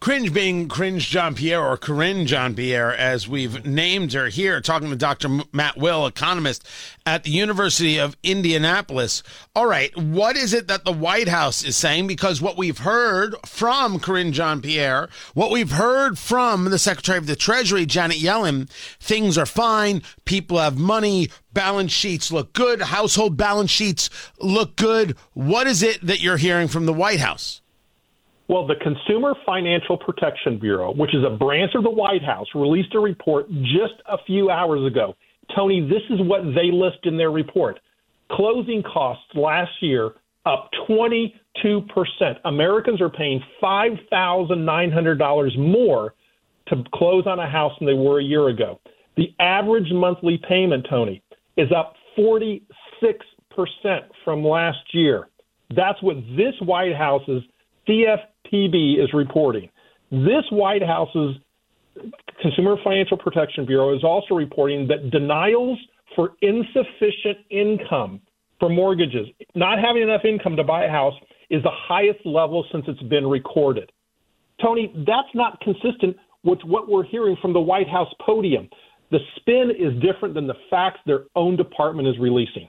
Cringe 0.00 0.32
being 0.32 0.66
Cringe 0.66 1.06
Jean-Pierre 1.10 1.62
or 1.62 1.76
Karine 1.76 2.24
Jean-Pierre, 2.24 2.90
as 2.90 3.28
we've 3.28 3.66
named 3.66 4.14
her 4.14 4.28
here, 4.28 4.58
talking 4.62 4.88
to 4.88 4.96
Dr. 4.96 5.40
Matt 5.52 5.76
Will, 5.76 6.06
economist 6.06 6.66
at 7.04 7.24
the 7.24 7.30
University 7.30 8.00
of 8.00 8.16
Indianapolis. 8.22 9.22
All 9.54 9.66
right, 9.66 9.94
what 9.94 10.38
is 10.38 10.54
it 10.54 10.68
that 10.68 10.86
the 10.86 10.90
White 10.92 11.28
House 11.28 11.62
is 11.62 11.76
saying? 11.76 12.06
Because 12.06 12.40
what 12.40 12.56
we've 12.56 12.78
heard 12.78 13.34
from 13.44 14.00
Karine 14.00 14.32
Jean-Pierre, 14.32 15.10
what 15.34 15.50
we've 15.50 15.72
heard 15.72 16.18
from 16.18 16.64
the 16.70 16.78
Secretary 16.78 17.18
of 17.18 17.26
the 17.26 17.36
Treasury, 17.36 17.84
Janet 17.84 18.16
Yellen, 18.16 18.70
things 19.00 19.36
are 19.36 19.44
fine, 19.44 20.02
people 20.24 20.56
have 20.56 20.78
money, 20.78 21.28
balance 21.52 21.92
sheets 21.92 22.32
look 22.32 22.54
good, 22.54 22.80
household 22.80 23.36
balance 23.36 23.70
sheets 23.70 24.08
look 24.38 24.76
good. 24.76 25.14
What 25.34 25.66
is 25.66 25.82
it 25.82 26.00
that 26.00 26.20
you're 26.20 26.38
hearing 26.38 26.68
from 26.68 26.86
the 26.86 26.94
White 26.94 27.20
House? 27.20 27.60
Well, 28.50 28.66
the 28.66 28.74
Consumer 28.82 29.34
Financial 29.46 29.96
Protection 29.96 30.58
Bureau, 30.58 30.92
which 30.92 31.14
is 31.14 31.22
a 31.24 31.30
branch 31.30 31.72
of 31.76 31.84
the 31.84 31.90
White 31.90 32.24
House, 32.24 32.48
released 32.54 32.94
a 32.96 32.98
report 32.98 33.48
just 33.50 33.94
a 34.06 34.18
few 34.26 34.50
hours 34.50 34.84
ago 34.84 35.14
Tony, 35.54 35.80
this 35.80 36.02
is 36.10 36.20
what 36.20 36.42
they 36.54 36.70
list 36.72 36.98
in 37.04 37.16
their 37.16 37.30
report. 37.30 37.80
Closing 38.30 38.82
costs 38.82 39.24
last 39.34 39.70
year 39.80 40.12
up 40.46 40.70
22%. 40.88 41.32
Americans 42.44 43.00
are 43.00 43.10
paying 43.10 43.40
$5,900 43.62 45.58
more 45.58 46.14
to 46.68 46.84
close 46.94 47.26
on 47.26 47.38
a 47.38 47.50
house 47.50 47.72
than 47.78 47.86
they 47.86 47.94
were 47.94 48.20
a 48.20 48.24
year 48.24 48.48
ago. 48.48 48.80
The 49.16 49.34
average 49.38 49.90
monthly 49.92 50.40
payment, 50.48 50.86
Tony, 50.88 51.22
is 51.56 51.68
up 51.76 51.94
46% 52.16 52.62
from 54.24 54.44
last 54.44 54.78
year. 54.92 55.28
That's 55.74 56.00
what 56.02 56.16
this 56.36 56.54
White 56.62 56.94
House's 56.94 57.42
CFPB 58.52 59.02
is 59.02 59.12
reporting. 59.12 59.68
This 60.10 60.44
White 60.50 60.82
House's 60.82 61.36
Consumer 62.40 62.76
Financial 62.82 63.16
Protection 63.16 63.66
Bureau 63.66 63.94
is 63.94 64.04
also 64.04 64.34
reporting 64.34 64.88
that 64.88 65.10
denials 65.10 65.78
for 66.16 66.32
insufficient 66.42 67.38
income 67.50 68.20
for 68.58 68.68
mortgages, 68.68 69.26
not 69.54 69.78
having 69.78 70.02
enough 70.02 70.24
income 70.24 70.56
to 70.56 70.64
buy 70.64 70.84
a 70.84 70.90
house, 70.90 71.14
is 71.48 71.62
the 71.62 71.70
highest 71.70 72.24
level 72.24 72.64
since 72.70 72.84
it's 72.88 73.02
been 73.04 73.26
recorded. 73.26 73.90
Tony, 74.60 74.92
that's 75.06 75.34
not 75.34 75.60
consistent 75.60 76.16
with 76.44 76.58
what 76.64 76.88
we're 76.88 77.04
hearing 77.04 77.36
from 77.40 77.52
the 77.52 77.60
White 77.60 77.88
House 77.88 78.12
podium. 78.24 78.68
The 79.10 79.18
spin 79.36 79.70
is 79.76 79.92
different 80.00 80.34
than 80.34 80.46
the 80.46 80.54
facts 80.68 81.00
their 81.06 81.24
own 81.34 81.56
department 81.56 82.08
is 82.08 82.18
releasing. 82.18 82.68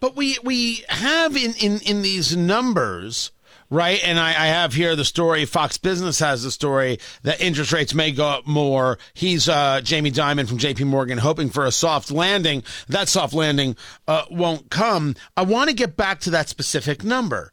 But 0.00 0.14
we 0.14 0.38
we 0.44 0.84
have 0.88 1.36
in 1.36 1.54
in, 1.54 1.80
in 1.80 2.02
these 2.02 2.36
numbers 2.36 3.32
right? 3.70 4.00
And 4.04 4.18
I, 4.18 4.30
I, 4.30 4.46
have 4.46 4.72
here 4.74 4.96
the 4.96 5.04
story. 5.04 5.44
Fox 5.44 5.78
Business 5.78 6.18
has 6.20 6.42
the 6.42 6.50
story 6.50 6.98
that 7.22 7.40
interest 7.40 7.72
rates 7.72 7.94
may 7.94 8.12
go 8.12 8.26
up 8.26 8.46
more. 8.46 8.98
He's 9.14 9.48
uh, 9.48 9.80
Jamie 9.82 10.10
Dimon 10.10 10.48
from 10.48 10.58
J.P. 10.58 10.84
Morgan, 10.84 11.18
hoping 11.18 11.50
for 11.50 11.66
a 11.66 11.72
soft 11.72 12.10
landing. 12.10 12.62
That 12.88 13.08
soft 13.08 13.34
landing 13.34 13.76
uh, 14.06 14.24
won't 14.30 14.70
come. 14.70 15.14
I 15.36 15.42
want 15.42 15.70
to 15.70 15.76
get 15.76 15.96
back 15.96 16.20
to 16.20 16.30
that 16.30 16.48
specific 16.48 17.04
number. 17.04 17.52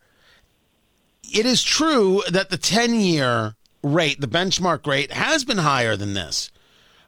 It 1.23 1.45
is 1.45 1.63
true 1.63 2.21
that 2.29 2.49
the 2.49 2.57
ten-year 2.57 3.55
rate, 3.83 4.21
the 4.21 4.27
benchmark 4.27 4.85
rate, 4.87 5.11
has 5.11 5.43
been 5.43 5.57
higher 5.57 5.95
than 5.95 6.13
this. 6.13 6.51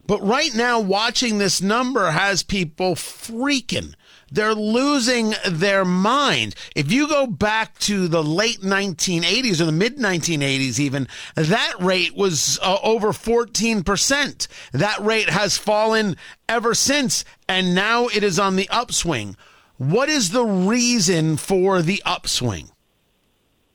But 0.07 0.23
right 0.23 0.55
now, 0.55 0.79
watching 0.79 1.37
this 1.37 1.61
number 1.61 2.11
has 2.11 2.41
people 2.41 2.95
freaking. 2.95 3.93
They're 4.31 4.55
losing 4.55 5.33
their 5.45 5.85
mind. 5.85 6.55
If 6.75 6.91
you 6.91 7.07
go 7.07 7.27
back 7.27 7.77
to 7.79 8.07
the 8.07 8.23
late 8.23 8.61
1980s 8.61 9.61
or 9.61 9.65
the 9.65 9.71
mid 9.71 9.97
1980s, 9.97 10.79
even, 10.79 11.07
that 11.35 11.73
rate 11.79 12.15
was 12.15 12.57
uh, 12.61 12.77
over 12.83 13.09
14%. 13.09 14.47
That 14.71 14.99
rate 14.99 15.29
has 15.29 15.57
fallen 15.57 16.15
ever 16.47 16.73
since, 16.73 17.25
and 17.47 17.75
now 17.75 18.07
it 18.07 18.23
is 18.23 18.39
on 18.39 18.55
the 18.55 18.69
upswing. 18.69 19.35
What 19.77 20.09
is 20.09 20.31
the 20.31 20.45
reason 20.45 21.37
for 21.37 21.81
the 21.81 22.01
upswing? 22.05 22.71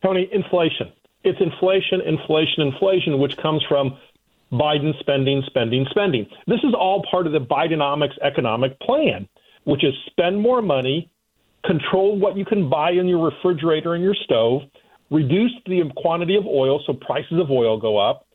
Tony, 0.02 0.28
inflation. 0.32 0.92
It's 1.24 1.40
inflation, 1.40 2.00
inflation, 2.00 2.62
inflation, 2.62 3.18
which 3.18 3.36
comes 3.36 3.62
from 3.68 3.96
Biden 4.52 4.98
spending, 5.00 5.42
spending, 5.46 5.86
spending. 5.90 6.26
This 6.46 6.60
is 6.62 6.74
all 6.78 7.02
part 7.10 7.26
of 7.26 7.32
the 7.32 7.38
Bidenomics 7.38 8.18
economic 8.22 8.78
plan, 8.80 9.28
which 9.64 9.82
is 9.82 9.94
spend 10.06 10.40
more 10.40 10.60
money, 10.60 11.10
control 11.64 12.18
what 12.18 12.36
you 12.36 12.44
can 12.44 12.68
buy 12.68 12.90
in 12.90 13.06
your 13.08 13.24
refrigerator 13.24 13.94
and 13.94 14.02
your 14.02 14.14
stove, 14.24 14.62
reduce 15.10 15.52
the 15.66 15.82
quantity 15.96 16.36
of 16.36 16.46
oil 16.46 16.82
so 16.86 16.92
prices 16.92 17.38
of 17.40 17.50
oil 17.50 17.78
go 17.78 17.98
up, 17.98 18.26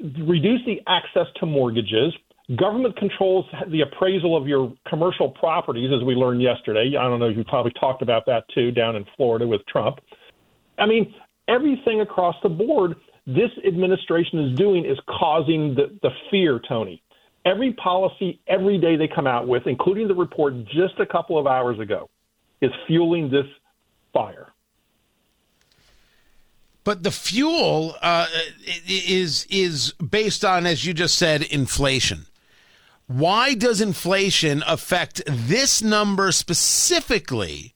reduce 0.00 0.60
the 0.66 0.80
access 0.86 1.26
to 1.36 1.46
mortgages. 1.46 2.12
Government 2.56 2.96
controls 2.96 3.46
the 3.70 3.80
appraisal 3.80 4.36
of 4.36 4.46
your 4.46 4.72
commercial 4.88 5.30
properties, 5.30 5.90
as 5.96 6.04
we 6.04 6.14
learned 6.14 6.42
yesterday. 6.42 6.92
I 6.98 7.08
don't 7.08 7.20
know, 7.20 7.28
you 7.28 7.44
probably 7.44 7.72
talked 7.80 8.02
about 8.02 8.26
that 8.26 8.44
too 8.54 8.70
down 8.72 8.96
in 8.96 9.04
Florida 9.16 9.46
with 9.46 9.64
Trump. 9.66 10.00
I 10.78 10.86
mean, 10.86 11.14
everything 11.48 12.00
across 12.00 12.34
the 12.42 12.48
board 12.48 12.96
this 13.26 13.50
administration 13.66 14.40
is 14.40 14.58
doing 14.58 14.84
is 14.84 14.98
causing 15.08 15.74
the, 15.74 15.96
the 16.02 16.10
fear, 16.30 16.60
Tony. 16.68 17.02
Every 17.44 17.72
policy, 17.72 18.40
every 18.46 18.78
day 18.78 18.96
they 18.96 19.08
come 19.08 19.26
out 19.26 19.48
with, 19.48 19.66
including 19.66 20.08
the 20.08 20.14
report 20.14 20.64
just 20.64 20.98
a 20.98 21.06
couple 21.06 21.38
of 21.38 21.46
hours 21.46 21.78
ago, 21.78 22.08
is 22.60 22.70
fueling 22.86 23.30
this 23.30 23.46
fire. 24.12 24.52
But 26.84 27.04
the 27.04 27.10
fuel 27.12 27.94
uh, 28.02 28.26
is 28.88 29.46
is 29.50 29.92
based 29.92 30.44
on, 30.44 30.66
as 30.66 30.84
you 30.84 30.92
just 30.92 31.16
said, 31.16 31.42
inflation. 31.42 32.26
Why 33.06 33.54
does 33.54 33.80
inflation 33.80 34.64
affect 34.66 35.22
this 35.26 35.82
number 35.82 36.32
specifically 36.32 37.74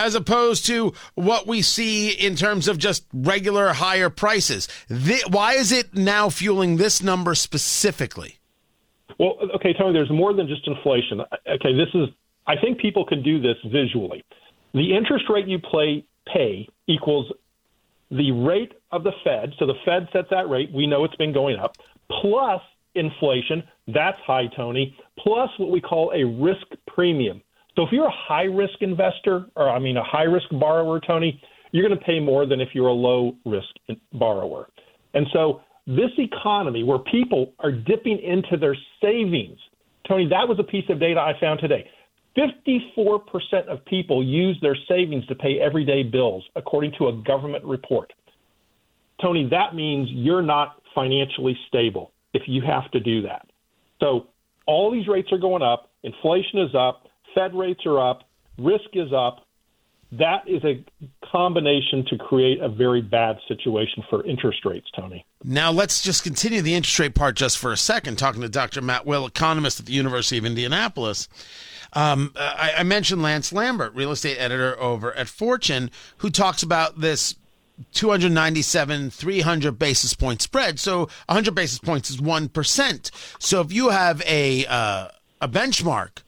as 0.00 0.14
opposed 0.14 0.64
to 0.66 0.94
what 1.14 1.46
we 1.46 1.60
see 1.60 2.10
in 2.10 2.34
terms 2.34 2.68
of 2.68 2.78
just 2.78 3.04
regular 3.12 3.74
higher 3.74 4.08
prices. 4.08 4.66
why 5.28 5.52
is 5.52 5.72
it 5.72 5.94
now 5.94 6.30
fueling 6.30 6.78
this 6.78 7.02
number 7.02 7.34
specifically? 7.34 8.38
Well, 9.18 9.36
okay, 9.56 9.74
Tony, 9.74 9.92
there's 9.92 10.10
more 10.10 10.32
than 10.32 10.48
just 10.48 10.66
inflation. 10.66 11.20
Okay, 11.20 11.74
this 11.74 11.88
is, 11.92 12.08
I 12.46 12.54
think 12.56 12.80
people 12.80 13.04
can 13.04 13.22
do 13.22 13.40
this 13.40 13.56
visually. 13.70 14.24
The 14.72 14.96
interest 14.96 15.26
rate 15.28 15.46
you 15.46 15.58
play, 15.58 16.06
pay 16.32 16.66
equals 16.86 17.30
the 18.10 18.32
rate 18.32 18.72
of 18.92 19.04
the 19.04 19.12
Fed. 19.22 19.52
So 19.58 19.66
the 19.66 19.74
Fed 19.84 20.08
sets 20.12 20.28
that 20.30 20.48
rate. 20.48 20.70
We 20.72 20.86
know 20.86 21.04
it's 21.04 21.16
been 21.16 21.34
going 21.34 21.56
up, 21.56 21.76
plus 22.22 22.62
inflation. 22.94 23.62
That's 23.88 24.18
high, 24.26 24.46
Tony, 24.56 24.96
plus 25.18 25.50
what 25.58 25.70
we 25.70 25.82
call 25.82 26.12
a 26.14 26.24
risk 26.24 26.66
premium. 26.86 27.42
So 27.76 27.82
if 27.82 27.92
you're 27.92 28.06
a 28.06 28.14
high 28.28 28.44
risk 28.44 28.74
investor, 28.80 29.46
or 29.56 29.70
I 29.70 29.78
mean 29.78 29.96
a 29.96 30.04
high 30.04 30.24
risk 30.24 30.46
borrower, 30.52 31.00
Tony, 31.00 31.40
you're 31.72 31.86
going 31.86 31.98
to 31.98 32.04
pay 32.04 32.20
more 32.20 32.46
than 32.46 32.60
if 32.60 32.70
you're 32.74 32.88
a 32.88 32.92
low 32.92 33.36
risk 33.44 33.68
borrower. 34.12 34.68
And 35.14 35.26
so 35.32 35.60
this 35.86 36.10
economy 36.18 36.82
where 36.82 36.98
people 36.98 37.52
are 37.60 37.72
dipping 37.72 38.18
into 38.18 38.56
their 38.56 38.76
savings, 39.00 39.58
Tony, 40.06 40.28
that 40.28 40.48
was 40.48 40.58
a 40.58 40.64
piece 40.64 40.84
of 40.88 41.00
data 41.00 41.20
I 41.20 41.38
found 41.40 41.60
today. 41.60 41.88
54% 42.36 43.66
of 43.68 43.84
people 43.86 44.24
use 44.24 44.56
their 44.62 44.76
savings 44.88 45.26
to 45.26 45.34
pay 45.34 45.58
everyday 45.58 46.02
bills, 46.02 46.44
according 46.54 46.92
to 46.98 47.08
a 47.08 47.12
government 47.12 47.64
report. 47.64 48.12
Tony, 49.20 49.48
that 49.50 49.74
means 49.74 50.08
you're 50.12 50.42
not 50.42 50.80
financially 50.94 51.56
stable 51.68 52.12
if 52.32 52.42
you 52.46 52.62
have 52.62 52.90
to 52.92 53.00
do 53.00 53.22
that. 53.22 53.46
So 54.00 54.28
all 54.66 54.90
these 54.90 55.08
rates 55.08 55.28
are 55.32 55.38
going 55.38 55.62
up, 55.62 55.90
inflation 56.02 56.60
is 56.60 56.74
up, 56.74 57.06
Fed 57.34 57.54
rates 57.54 57.84
are 57.86 57.98
up, 57.98 58.24
risk 58.58 58.90
is 58.94 59.12
up. 59.12 59.46
That 60.12 60.48
is 60.48 60.64
a 60.64 60.84
combination 61.30 62.04
to 62.06 62.18
create 62.18 62.60
a 62.60 62.68
very 62.68 63.00
bad 63.00 63.38
situation 63.46 64.02
for 64.10 64.26
interest 64.26 64.64
rates, 64.64 64.88
Tony. 64.96 65.24
Now, 65.44 65.70
let's 65.70 66.02
just 66.02 66.24
continue 66.24 66.62
the 66.62 66.74
interest 66.74 66.98
rate 66.98 67.14
part 67.14 67.36
just 67.36 67.58
for 67.58 67.70
a 67.70 67.76
second, 67.76 68.18
talking 68.18 68.40
to 68.40 68.48
Dr. 68.48 68.82
Matt 68.82 69.06
Will, 69.06 69.24
economist 69.24 69.78
at 69.78 69.86
the 69.86 69.92
University 69.92 70.36
of 70.36 70.44
Indianapolis. 70.44 71.28
Um, 71.92 72.32
I, 72.36 72.74
I 72.78 72.82
mentioned 72.82 73.22
Lance 73.22 73.52
Lambert, 73.52 73.94
real 73.94 74.10
estate 74.10 74.36
editor 74.36 74.80
over 74.80 75.12
at 75.16 75.28
Fortune, 75.28 75.92
who 76.18 76.30
talks 76.30 76.64
about 76.64 77.00
this 77.00 77.36
297 77.92 79.10
300 79.10 79.78
basis 79.78 80.12
point 80.12 80.42
spread 80.42 80.78
so 80.78 81.00
100 81.28 81.54
basis 81.54 81.78
points 81.78 82.10
is 82.10 82.18
1% 82.18 83.10
so 83.38 83.60
if 83.62 83.72
you 83.72 83.88
have 83.88 84.20
a 84.26 84.66
uh, 84.66 85.08
a 85.40 85.48
benchmark 85.48 86.18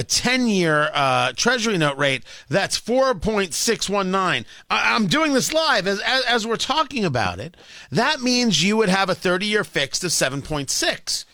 a 0.00 0.02
10 0.02 0.48
year 0.48 0.90
uh, 0.94 1.30
treasury 1.36 1.76
note 1.76 1.98
rate 1.98 2.24
that's 2.48 2.80
4.619 2.80 4.46
I- 4.70 4.96
am 4.96 5.06
doing 5.08 5.34
this 5.34 5.52
live 5.52 5.86
as, 5.86 6.00
as, 6.00 6.24
as 6.24 6.46
we're 6.46 6.56
talking 6.56 7.04
about 7.04 7.38
it. 7.38 7.54
That 7.90 8.22
means 8.22 8.64
you 8.64 8.78
would 8.78 8.88
have 8.88 9.10
a 9.10 9.14
30 9.14 9.44
year 9.44 9.62
fixed 9.62 10.02
of 10.02 10.10
7.6 10.10 11.24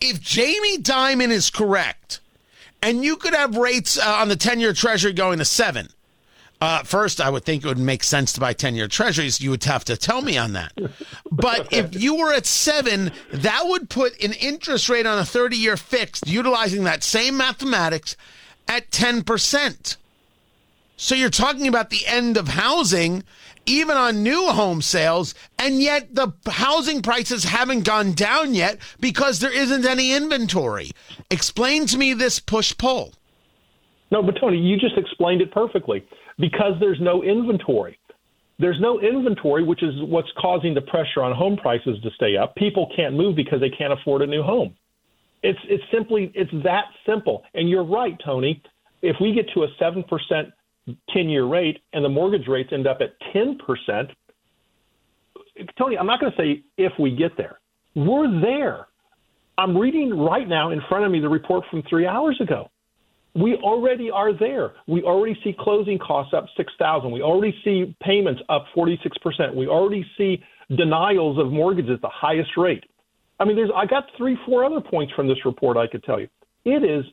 if 0.00 0.22
jamie 0.22 0.78
dimon 0.78 1.28
is 1.28 1.50
correct 1.50 2.20
and 2.80 3.04
you 3.04 3.16
could 3.16 3.34
have 3.34 3.58
rates 3.58 3.98
uh, 3.98 4.16
on 4.20 4.28
the 4.28 4.36
10 4.36 4.58
year 4.58 4.72
treasury 4.72 5.12
going 5.12 5.38
to 5.38 5.44
7 5.44 5.88
uh, 6.64 6.82
first, 6.82 7.20
I 7.20 7.30
would 7.30 7.44
think 7.44 7.64
it 7.64 7.68
would 7.68 7.78
make 7.78 8.02
sense 8.02 8.32
to 8.32 8.40
buy 8.40 8.52
10 8.54 8.74
year 8.74 8.88
treasuries. 8.88 9.40
You 9.40 9.50
would 9.50 9.64
have 9.64 9.84
to 9.84 9.96
tell 9.96 10.22
me 10.22 10.38
on 10.38 10.54
that. 10.54 10.72
But 11.30 11.72
if 11.72 12.00
you 12.00 12.14
were 12.14 12.32
at 12.32 12.46
seven, 12.46 13.10
that 13.32 13.62
would 13.66 13.90
put 13.90 14.22
an 14.22 14.32
interest 14.34 14.88
rate 14.88 15.04
on 15.04 15.18
a 15.18 15.24
30 15.24 15.56
year 15.56 15.76
fixed, 15.76 16.26
utilizing 16.28 16.84
that 16.84 17.02
same 17.02 17.36
mathematics, 17.36 18.16
at 18.68 18.90
10%. 18.90 19.96
So 20.96 21.14
you're 21.14 21.30
talking 21.30 21.66
about 21.66 21.90
the 21.90 22.06
end 22.06 22.36
of 22.36 22.48
housing, 22.48 23.24
even 23.66 23.96
on 23.96 24.22
new 24.22 24.48
home 24.50 24.80
sales, 24.80 25.34
and 25.58 25.82
yet 25.82 26.14
the 26.14 26.32
housing 26.46 27.02
prices 27.02 27.44
haven't 27.44 27.82
gone 27.82 28.12
down 28.12 28.54
yet 28.54 28.78
because 29.00 29.40
there 29.40 29.52
isn't 29.52 29.84
any 29.84 30.12
inventory. 30.12 30.92
Explain 31.30 31.86
to 31.86 31.98
me 31.98 32.14
this 32.14 32.38
push 32.38 32.76
pull. 32.78 33.12
No, 34.10 34.22
but 34.22 34.36
Tony, 34.40 34.58
you 34.58 34.76
just 34.76 34.96
explained 34.96 35.40
it 35.40 35.50
perfectly 35.52 36.04
because 36.38 36.74
there's 36.80 37.00
no 37.00 37.22
inventory. 37.22 37.98
There's 38.58 38.80
no 38.80 39.00
inventory, 39.00 39.64
which 39.64 39.82
is 39.82 39.94
what's 40.02 40.28
causing 40.40 40.74
the 40.74 40.80
pressure 40.82 41.22
on 41.22 41.34
home 41.34 41.56
prices 41.56 41.98
to 42.02 42.10
stay 42.14 42.36
up. 42.36 42.54
People 42.54 42.88
can't 42.94 43.14
move 43.14 43.34
because 43.34 43.60
they 43.60 43.70
can't 43.70 43.92
afford 43.92 44.22
a 44.22 44.26
new 44.26 44.42
home. 44.42 44.74
It's 45.42 45.58
it's 45.68 45.82
simply 45.92 46.30
it's 46.34 46.50
that 46.62 46.84
simple. 47.04 47.42
And 47.54 47.68
you're 47.68 47.84
right, 47.84 48.16
Tony. 48.24 48.62
If 49.02 49.16
we 49.20 49.34
get 49.34 49.46
to 49.54 49.64
a 49.64 49.66
seven 49.78 50.04
percent 50.04 50.48
ten 51.10 51.28
year 51.28 51.44
rate 51.44 51.78
and 51.92 52.04
the 52.04 52.08
mortgage 52.08 52.46
rates 52.46 52.70
end 52.72 52.86
up 52.86 52.98
at 53.00 53.14
ten 53.32 53.58
percent, 53.58 54.10
Tony, 55.76 55.98
I'm 55.98 56.06
not 56.06 56.20
going 56.20 56.32
to 56.32 56.38
say 56.38 56.62
if 56.78 56.92
we 56.98 57.14
get 57.14 57.36
there. 57.36 57.58
We're 57.94 58.40
there. 58.40 58.86
I'm 59.58 59.76
reading 59.76 60.18
right 60.18 60.48
now 60.48 60.70
in 60.70 60.80
front 60.88 61.04
of 61.04 61.12
me 61.12 61.20
the 61.20 61.28
report 61.28 61.64
from 61.70 61.82
three 61.88 62.06
hours 62.06 62.40
ago. 62.40 62.70
We 63.34 63.56
already 63.56 64.10
are 64.10 64.32
there. 64.32 64.74
We 64.86 65.02
already 65.02 65.36
see 65.42 65.54
closing 65.58 65.98
costs 65.98 66.32
up 66.32 66.46
6,000. 66.56 67.10
We 67.10 67.20
already 67.20 67.54
see 67.64 67.96
payments 68.00 68.40
up 68.48 68.66
46%. 68.76 69.54
We 69.54 69.66
already 69.66 70.06
see 70.16 70.42
denials 70.76 71.38
of 71.38 71.50
mortgages 71.50 72.00
the 72.00 72.08
highest 72.08 72.50
rate. 72.56 72.84
I 73.40 73.44
mean, 73.44 73.56
there's 73.56 73.70
I 73.74 73.86
got 73.86 74.04
three, 74.16 74.38
four 74.46 74.64
other 74.64 74.80
points 74.80 75.12
from 75.14 75.26
this 75.26 75.44
report 75.44 75.76
I 75.76 75.88
could 75.88 76.04
tell 76.04 76.20
you. 76.20 76.28
It 76.64 76.84
is, 76.84 77.04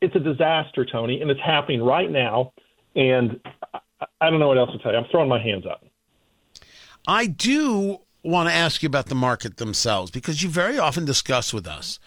it's 0.00 0.16
a 0.16 0.20
disaster, 0.20 0.86
Tony, 0.90 1.20
and 1.20 1.30
it's 1.30 1.40
happening 1.40 1.82
right 1.82 2.10
now. 2.10 2.52
And 2.96 3.38
I, 3.74 3.80
I 4.20 4.30
don't 4.30 4.40
know 4.40 4.48
what 4.48 4.58
else 4.58 4.72
to 4.72 4.78
tell 4.78 4.92
you. 4.92 4.98
I'm 4.98 5.06
throwing 5.10 5.28
my 5.28 5.40
hands 5.40 5.66
up. 5.66 5.84
I 7.06 7.26
do 7.26 8.00
want 8.22 8.48
to 8.48 8.54
ask 8.54 8.82
you 8.82 8.86
about 8.86 9.06
the 9.06 9.14
market 9.14 9.58
themselves 9.58 10.10
because 10.10 10.42
you 10.42 10.48
very 10.48 10.78
often 10.78 11.04
discuss 11.04 11.52
with 11.52 11.66
us 11.66 11.98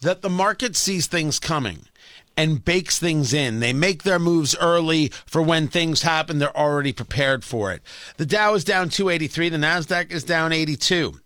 that 0.00 0.22
the 0.22 0.30
market 0.30 0.76
sees 0.76 1.06
things 1.06 1.38
coming 1.38 1.86
and 2.36 2.64
bakes 2.64 2.98
things 2.98 3.32
in. 3.32 3.60
They 3.60 3.72
make 3.72 4.02
their 4.02 4.18
moves 4.18 4.56
early 4.60 5.08
for 5.26 5.42
when 5.42 5.68
things 5.68 6.02
happen. 6.02 6.38
They're 6.38 6.56
already 6.56 6.92
prepared 6.92 7.44
for 7.44 7.72
it. 7.72 7.82
The 8.16 8.26
Dow 8.26 8.54
is 8.54 8.64
down 8.64 8.88
283. 8.88 9.50
The 9.50 9.56
NASDAQ 9.58 10.10
is 10.10 10.24
down 10.24 10.52
82. 10.52 11.20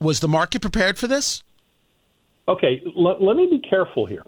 Was 0.00 0.20
the 0.20 0.28
market 0.28 0.60
prepared 0.60 0.98
for 0.98 1.06
this? 1.06 1.42
Okay, 2.48 2.82
let, 2.94 3.22
let 3.22 3.36
me 3.36 3.46
be 3.50 3.60
careful 3.68 4.06
here. 4.06 4.22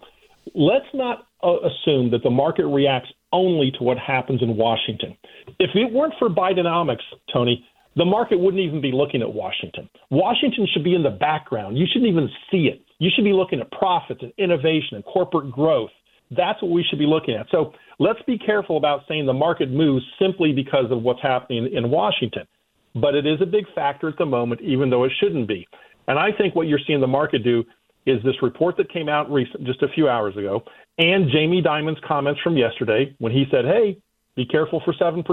Let's 0.55 0.87
not 0.93 1.27
uh, 1.43 1.57
assume 1.59 2.09
that 2.11 2.23
the 2.23 2.29
market 2.29 2.65
reacts 2.65 3.09
only 3.31 3.71
to 3.77 3.83
what 3.83 3.97
happens 3.99 4.41
in 4.41 4.55
Washington. 4.55 5.15
If 5.59 5.71
it 5.75 5.91
weren't 5.91 6.13
for 6.17 6.29
Bidenomics, 6.29 7.03
Tony, 7.31 7.65
the 7.95 8.05
market 8.05 8.39
wouldn't 8.39 8.61
even 8.61 8.81
be 8.81 8.91
looking 8.91 9.21
at 9.21 9.31
Washington. 9.31 9.89
Washington 10.09 10.67
should 10.71 10.83
be 10.83 10.95
in 10.95 11.03
the 11.03 11.09
background. 11.09 11.77
You 11.77 11.85
shouldn't 11.91 12.09
even 12.09 12.29
see 12.49 12.69
it. 12.71 12.83
You 12.99 13.09
should 13.13 13.25
be 13.25 13.33
looking 13.33 13.59
at 13.59 13.71
profits 13.71 14.21
and 14.23 14.33
innovation 14.37 14.95
and 14.95 15.05
corporate 15.05 15.51
growth. 15.51 15.91
That's 16.31 16.61
what 16.61 16.71
we 16.71 16.83
should 16.89 16.99
be 16.99 17.05
looking 17.05 17.35
at. 17.35 17.47
So 17.51 17.73
let's 17.99 18.21
be 18.27 18.37
careful 18.37 18.77
about 18.77 19.01
saying 19.07 19.25
the 19.25 19.33
market 19.33 19.71
moves 19.71 20.03
simply 20.19 20.51
because 20.51 20.91
of 20.91 21.01
what's 21.01 21.21
happening 21.21 21.69
in 21.71 21.89
Washington. 21.89 22.47
But 22.95 23.15
it 23.15 23.25
is 23.25 23.39
a 23.41 23.45
big 23.45 23.65
factor 23.75 24.09
at 24.09 24.17
the 24.17 24.25
moment, 24.25 24.61
even 24.61 24.89
though 24.89 25.03
it 25.03 25.11
shouldn't 25.19 25.47
be. 25.47 25.67
And 26.07 26.17
I 26.17 26.29
think 26.37 26.55
what 26.55 26.67
you're 26.67 26.79
seeing 26.85 27.01
the 27.01 27.07
market 27.07 27.43
do 27.43 27.63
is 28.05 28.23
this 28.23 28.41
report 28.41 28.77
that 28.77 28.91
came 28.91 29.09
out 29.09 29.31
recent, 29.31 29.65
just 29.65 29.83
a 29.83 29.87
few 29.89 30.09
hours 30.09 30.35
ago, 30.37 30.63
and 30.97 31.29
Jamie 31.31 31.61
Dimon's 31.61 31.99
comments 32.07 32.41
from 32.41 32.57
yesterday 32.57 33.13
when 33.19 33.31
he 33.31 33.45
said, 33.51 33.65
hey, 33.65 33.97
be 34.35 34.45
careful 34.45 34.81
for 34.83 34.93
7%. 34.93 35.23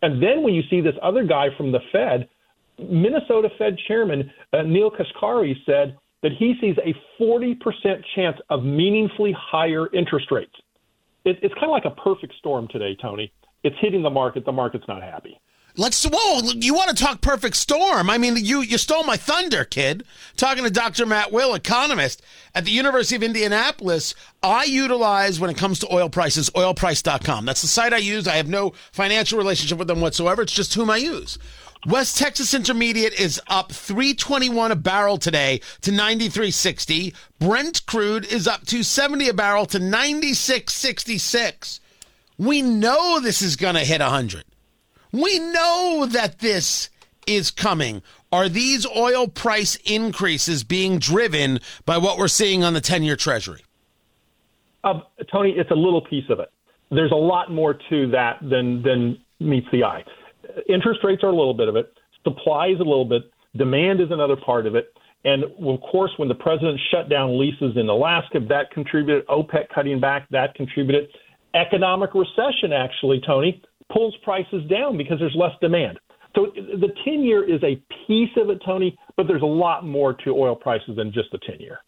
And 0.00 0.22
then 0.22 0.42
when 0.42 0.54
you 0.54 0.62
see 0.68 0.80
this 0.80 0.94
other 1.02 1.24
guy 1.24 1.48
from 1.56 1.70
the 1.70 1.80
Fed, 1.92 2.28
Minnesota 2.78 3.48
Fed 3.58 3.76
Chairman 3.86 4.30
uh, 4.52 4.62
Neel 4.62 4.90
Kashkari 4.90 5.54
said 5.66 5.96
that 6.22 6.32
he 6.38 6.54
sees 6.60 6.76
a 6.78 6.94
40% 7.22 7.56
chance 8.14 8.38
of 8.48 8.64
meaningfully 8.64 9.34
higher 9.36 9.92
interest 9.92 10.26
rates. 10.30 10.54
It, 11.24 11.38
it's 11.42 11.54
kind 11.54 11.66
of 11.66 11.70
like 11.70 11.84
a 11.84 12.00
perfect 12.00 12.34
storm 12.38 12.68
today, 12.68 12.96
Tony. 13.00 13.32
It's 13.64 13.76
hitting 13.80 14.02
the 14.02 14.10
market. 14.10 14.44
The 14.44 14.52
market's 14.52 14.84
not 14.88 15.02
happy. 15.02 15.38
Let's 15.74 16.04
whoa! 16.04 16.42
You 16.54 16.74
want 16.74 16.94
to 16.94 17.02
talk 17.02 17.22
perfect 17.22 17.56
storm? 17.56 18.10
I 18.10 18.18
mean, 18.18 18.36
you 18.36 18.60
you 18.60 18.76
stole 18.76 19.04
my 19.04 19.16
thunder, 19.16 19.64
kid. 19.64 20.04
Talking 20.36 20.64
to 20.64 20.70
Dr. 20.70 21.06
Matt 21.06 21.32
Will, 21.32 21.54
economist 21.54 22.20
at 22.54 22.66
the 22.66 22.70
University 22.70 23.16
of 23.16 23.22
Indianapolis. 23.22 24.14
I 24.42 24.64
utilize 24.64 25.40
when 25.40 25.48
it 25.48 25.56
comes 25.56 25.78
to 25.78 25.94
oil 25.94 26.10
prices, 26.10 26.50
oilprice.com. 26.50 27.46
That's 27.46 27.62
the 27.62 27.68
site 27.68 27.94
I 27.94 27.98
use. 27.98 28.28
I 28.28 28.36
have 28.36 28.48
no 28.48 28.74
financial 28.92 29.38
relationship 29.38 29.78
with 29.78 29.88
them 29.88 30.02
whatsoever. 30.02 30.42
It's 30.42 30.52
just 30.52 30.74
whom 30.74 30.90
I 30.90 30.98
use. 30.98 31.38
West 31.86 32.18
Texas 32.18 32.52
Intermediate 32.52 33.18
is 33.18 33.40
up 33.48 33.72
321 33.72 34.72
a 34.72 34.76
barrel 34.76 35.16
today 35.16 35.62
to 35.80 35.90
93.60. 35.90 37.14
Brent 37.38 37.86
crude 37.86 38.26
is 38.26 38.46
up 38.46 38.66
270 38.66 39.30
a 39.30 39.34
barrel 39.34 39.64
to 39.66 39.80
96.66. 39.80 41.80
We 42.36 42.60
know 42.60 43.20
this 43.20 43.40
is 43.40 43.56
going 43.56 43.74
to 43.74 43.80
hit 43.80 44.02
100. 44.02 44.44
We 45.12 45.38
know 45.38 46.06
that 46.10 46.38
this 46.38 46.90
is 47.26 47.50
coming. 47.50 48.02
Are 48.32 48.48
these 48.48 48.86
oil 48.86 49.28
price 49.28 49.76
increases 49.84 50.64
being 50.64 50.98
driven 50.98 51.60
by 51.84 51.98
what 51.98 52.18
we're 52.18 52.28
seeing 52.28 52.64
on 52.64 52.72
the 52.72 52.80
10-year 52.80 53.16
treasury? 53.16 53.60
Uh, 54.82 55.00
Tony, 55.30 55.50
it's 55.50 55.70
a 55.70 55.76
little 55.76 56.00
piece 56.00 56.28
of 56.30 56.40
it. 56.40 56.50
There's 56.90 57.12
a 57.12 57.16
lot 57.16 57.52
more 57.52 57.78
to 57.90 58.10
that 58.10 58.38
than 58.42 58.82
than 58.82 59.18
meets 59.38 59.66
the 59.70 59.84
eye 59.84 60.04
interest 60.68 61.00
rates 61.02 61.22
are 61.22 61.28
a 61.28 61.36
little 61.36 61.54
bit 61.54 61.68
of 61.68 61.76
it. 61.76 61.92
Supply 62.24 62.68
is 62.68 62.80
a 62.80 62.84
little 62.84 63.04
bit. 63.04 63.30
Demand 63.56 64.00
is 64.00 64.10
another 64.10 64.36
part 64.36 64.66
of 64.66 64.74
it. 64.74 64.94
And 65.24 65.44
of 65.44 65.80
course, 65.80 66.10
when 66.16 66.28
the 66.28 66.34
president 66.34 66.80
shut 66.90 67.08
down 67.08 67.38
leases 67.38 67.76
in 67.76 67.88
Alaska, 67.88 68.40
that 68.48 68.70
contributed. 68.72 69.26
OPEC 69.28 69.68
cutting 69.74 70.00
back, 70.00 70.28
that 70.30 70.54
contributed. 70.54 71.08
Economic 71.54 72.10
recession, 72.14 72.72
actually, 72.72 73.20
Tony, 73.24 73.62
pulls 73.92 74.16
prices 74.22 74.62
down 74.70 74.96
because 74.96 75.18
there's 75.18 75.36
less 75.36 75.52
demand. 75.60 75.98
So 76.34 76.46
the 76.54 76.88
10 77.04 77.22
year 77.22 77.44
is 77.44 77.62
a 77.62 77.82
piece 78.06 78.30
of 78.36 78.48
it, 78.48 78.62
Tony, 78.64 78.98
but 79.16 79.26
there's 79.26 79.42
a 79.42 79.46
lot 79.46 79.84
more 79.84 80.14
to 80.24 80.30
oil 80.30 80.56
prices 80.56 80.96
than 80.96 81.12
just 81.12 81.30
the 81.30 81.38
10 81.46 81.60
year. 81.60 81.78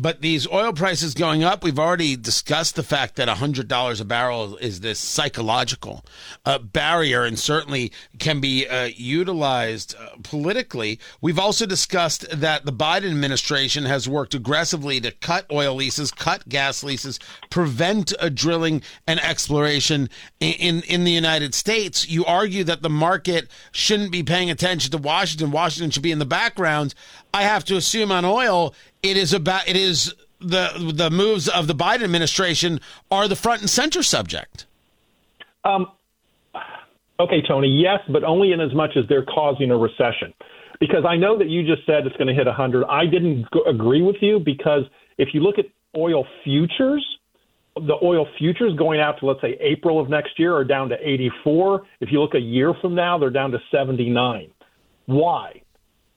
But 0.00 0.22
these 0.22 0.48
oil 0.48 0.72
prices 0.72 1.12
going 1.12 1.44
up, 1.44 1.62
we've 1.62 1.78
already 1.78 2.16
discussed 2.16 2.74
the 2.74 2.82
fact 2.82 3.16
that 3.16 3.28
$100 3.28 4.00
a 4.00 4.04
barrel 4.04 4.56
is 4.56 4.80
this 4.80 4.98
psychological 4.98 6.06
uh, 6.46 6.58
barrier 6.58 7.24
and 7.24 7.38
certainly 7.38 7.92
can 8.18 8.40
be 8.40 8.66
uh, 8.66 8.84
utilized 8.96 9.94
uh, 9.94 10.16
politically. 10.22 10.98
We've 11.20 11.38
also 11.38 11.66
discussed 11.66 12.24
that 12.30 12.64
the 12.64 12.72
Biden 12.72 13.10
administration 13.10 13.84
has 13.84 14.08
worked 14.08 14.34
aggressively 14.34 15.00
to 15.00 15.10
cut 15.10 15.44
oil 15.52 15.74
leases, 15.74 16.10
cut 16.10 16.48
gas 16.48 16.82
leases, 16.82 17.18
prevent 17.50 18.14
drilling 18.32 18.82
and 19.06 19.20
exploration 19.20 20.08
in, 20.40 20.52
in, 20.54 20.82
in 20.84 21.04
the 21.04 21.12
United 21.12 21.54
States. 21.54 22.08
You 22.08 22.24
argue 22.24 22.64
that 22.64 22.80
the 22.80 22.88
market 22.88 23.50
shouldn't 23.70 24.12
be 24.12 24.22
paying 24.22 24.50
attention 24.50 24.92
to 24.92 24.98
Washington. 24.98 25.50
Washington 25.50 25.90
should 25.90 26.02
be 26.02 26.12
in 26.12 26.20
the 26.20 26.24
background. 26.24 26.94
I 27.32 27.42
have 27.42 27.64
to 27.66 27.76
assume 27.76 28.12
on 28.12 28.24
oil, 28.24 28.74
it 29.02 29.16
is 29.16 29.32
about 29.32 29.68
it 29.68 29.76
is 29.76 30.14
the 30.40 30.92
the 30.94 31.10
moves 31.10 31.48
of 31.48 31.66
the 31.66 31.74
Biden 31.74 32.02
administration 32.02 32.80
are 33.10 33.28
the 33.28 33.36
front 33.36 33.60
and 33.60 33.70
center 33.70 34.02
subject. 34.02 34.66
Um, 35.64 35.86
okay, 37.18 37.42
Tony. 37.46 37.68
Yes, 37.68 38.00
but 38.08 38.24
only 38.24 38.52
in 38.52 38.60
as 38.60 38.74
much 38.74 38.96
as 38.96 39.04
they're 39.08 39.24
causing 39.24 39.70
a 39.70 39.76
recession. 39.76 40.32
Because 40.80 41.04
I 41.06 41.16
know 41.16 41.36
that 41.36 41.48
you 41.48 41.62
just 41.62 41.84
said 41.84 42.06
it's 42.06 42.16
going 42.16 42.28
to 42.28 42.34
hit 42.34 42.46
100. 42.46 42.86
I 42.86 43.04
didn't 43.04 43.46
g- 43.52 43.60
agree 43.68 44.00
with 44.00 44.16
you 44.22 44.40
because 44.40 44.84
if 45.18 45.28
you 45.34 45.40
look 45.40 45.58
at 45.58 45.66
oil 45.94 46.26
futures, 46.42 47.04
the 47.76 47.96
oil 48.02 48.26
futures 48.38 48.74
going 48.78 48.98
out 48.98 49.20
to 49.20 49.26
let's 49.26 49.42
say 49.42 49.58
April 49.60 50.00
of 50.00 50.08
next 50.08 50.38
year 50.38 50.56
are 50.56 50.64
down 50.64 50.88
to 50.88 50.96
84. 50.96 51.82
If 52.00 52.10
you 52.10 52.20
look 52.20 52.34
a 52.34 52.40
year 52.40 52.72
from 52.80 52.94
now, 52.94 53.18
they're 53.18 53.28
down 53.28 53.50
to 53.50 53.58
79. 53.70 54.50
Why? 55.04 55.60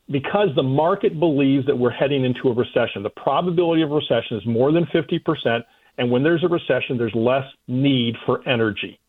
Because 0.10 0.50
the 0.56 0.64
market 0.64 1.20
believes 1.20 1.66
that 1.66 1.78
we're 1.78 1.92
heading 1.92 2.26
into 2.26 2.50
a 2.50 2.54
recession. 2.54 3.04
The 3.04 3.10
probability 3.10 3.82
of 3.82 3.92
recession 3.92 4.38
is 4.38 4.46
more 4.46 4.72
than 4.72 4.86
50%. 4.86 5.64
And 5.98 6.12
when 6.12 6.24
there's 6.24 6.44
a 6.44 6.48
recession, 6.48 6.98
there's 6.98 7.16
less 7.16 7.46
need 7.68 8.16
for 8.26 8.48
energy. 8.48 9.00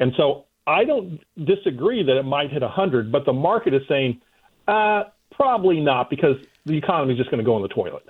And 0.00 0.12
so 0.16 0.44
I 0.66 0.84
don't 0.84 1.20
disagree 1.44 2.02
that 2.02 2.16
it 2.16 2.24
might 2.24 2.50
hit 2.50 2.62
100, 2.62 3.10
but 3.10 3.24
the 3.24 3.32
market 3.32 3.72
is 3.74 3.82
saying 3.88 4.20
uh, 4.66 5.04
probably 5.32 5.80
not 5.80 6.10
because 6.10 6.36
the 6.66 6.76
economy 6.76 7.14
is 7.14 7.18
just 7.18 7.30
going 7.30 7.38
to 7.38 7.44
go 7.44 7.56
in 7.56 7.62
the 7.62 7.68
toilet. 7.68 8.04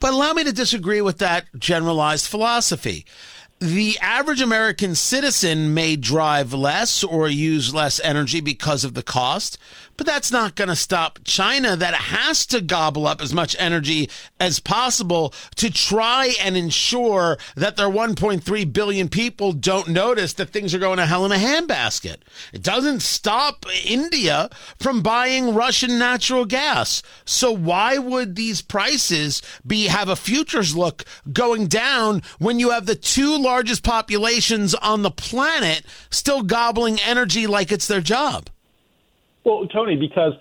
But 0.00 0.12
allow 0.12 0.32
me 0.32 0.44
to 0.44 0.52
disagree 0.52 1.00
with 1.00 1.18
that 1.18 1.46
generalized 1.58 2.28
philosophy 2.28 3.04
the 3.60 3.98
average 4.00 4.40
American 4.40 4.94
citizen 4.94 5.74
may 5.74 5.96
drive 5.96 6.52
less 6.52 7.02
or 7.02 7.28
use 7.28 7.74
less 7.74 8.00
energy 8.00 8.40
because 8.40 8.84
of 8.84 8.94
the 8.94 9.02
cost, 9.02 9.58
but 9.98 10.06
that's 10.06 10.30
not 10.30 10.54
going 10.54 10.68
to 10.68 10.76
stop 10.76 11.18
China 11.24 11.74
that 11.74 11.92
has 11.92 12.46
to 12.46 12.60
gobble 12.60 13.04
up 13.04 13.20
as 13.20 13.34
much 13.34 13.56
energy 13.58 14.08
as 14.38 14.60
possible 14.60 15.34
to 15.56 15.72
try 15.72 16.34
and 16.40 16.56
ensure 16.56 17.36
that 17.56 17.76
their 17.76 17.88
1.3 17.88 18.72
billion 18.72 19.08
people 19.08 19.52
don't 19.52 19.88
notice 19.88 20.34
that 20.34 20.50
things 20.50 20.72
are 20.72 20.78
going 20.78 20.98
to 20.98 21.06
hell 21.06 21.26
in 21.26 21.32
a 21.32 21.34
handbasket. 21.34 22.18
It 22.52 22.62
doesn't 22.62 23.00
stop 23.00 23.66
India 23.84 24.48
from 24.78 25.02
buying 25.02 25.52
Russian 25.52 25.98
natural 25.98 26.44
gas. 26.44 27.02
So 27.24 27.50
why 27.50 27.98
would 27.98 28.36
these 28.36 28.62
prices 28.62 29.42
be 29.66 29.86
have 29.86 30.08
a 30.08 30.14
futures 30.14 30.76
look 30.76 31.04
going 31.32 31.66
down 31.66 32.22
when 32.38 32.60
you 32.60 32.70
have 32.70 32.86
the 32.86 32.94
two 32.94 33.36
largest 33.48 33.82
populations 33.82 34.74
on 34.74 35.00
the 35.02 35.10
planet 35.10 35.82
still 36.10 36.42
gobbling 36.42 36.98
energy 37.00 37.46
like 37.46 37.72
it's 37.72 37.88
their 37.88 38.02
job? 38.02 38.50
Well, 39.44 39.66
Tony, 39.68 39.96
because 39.96 40.34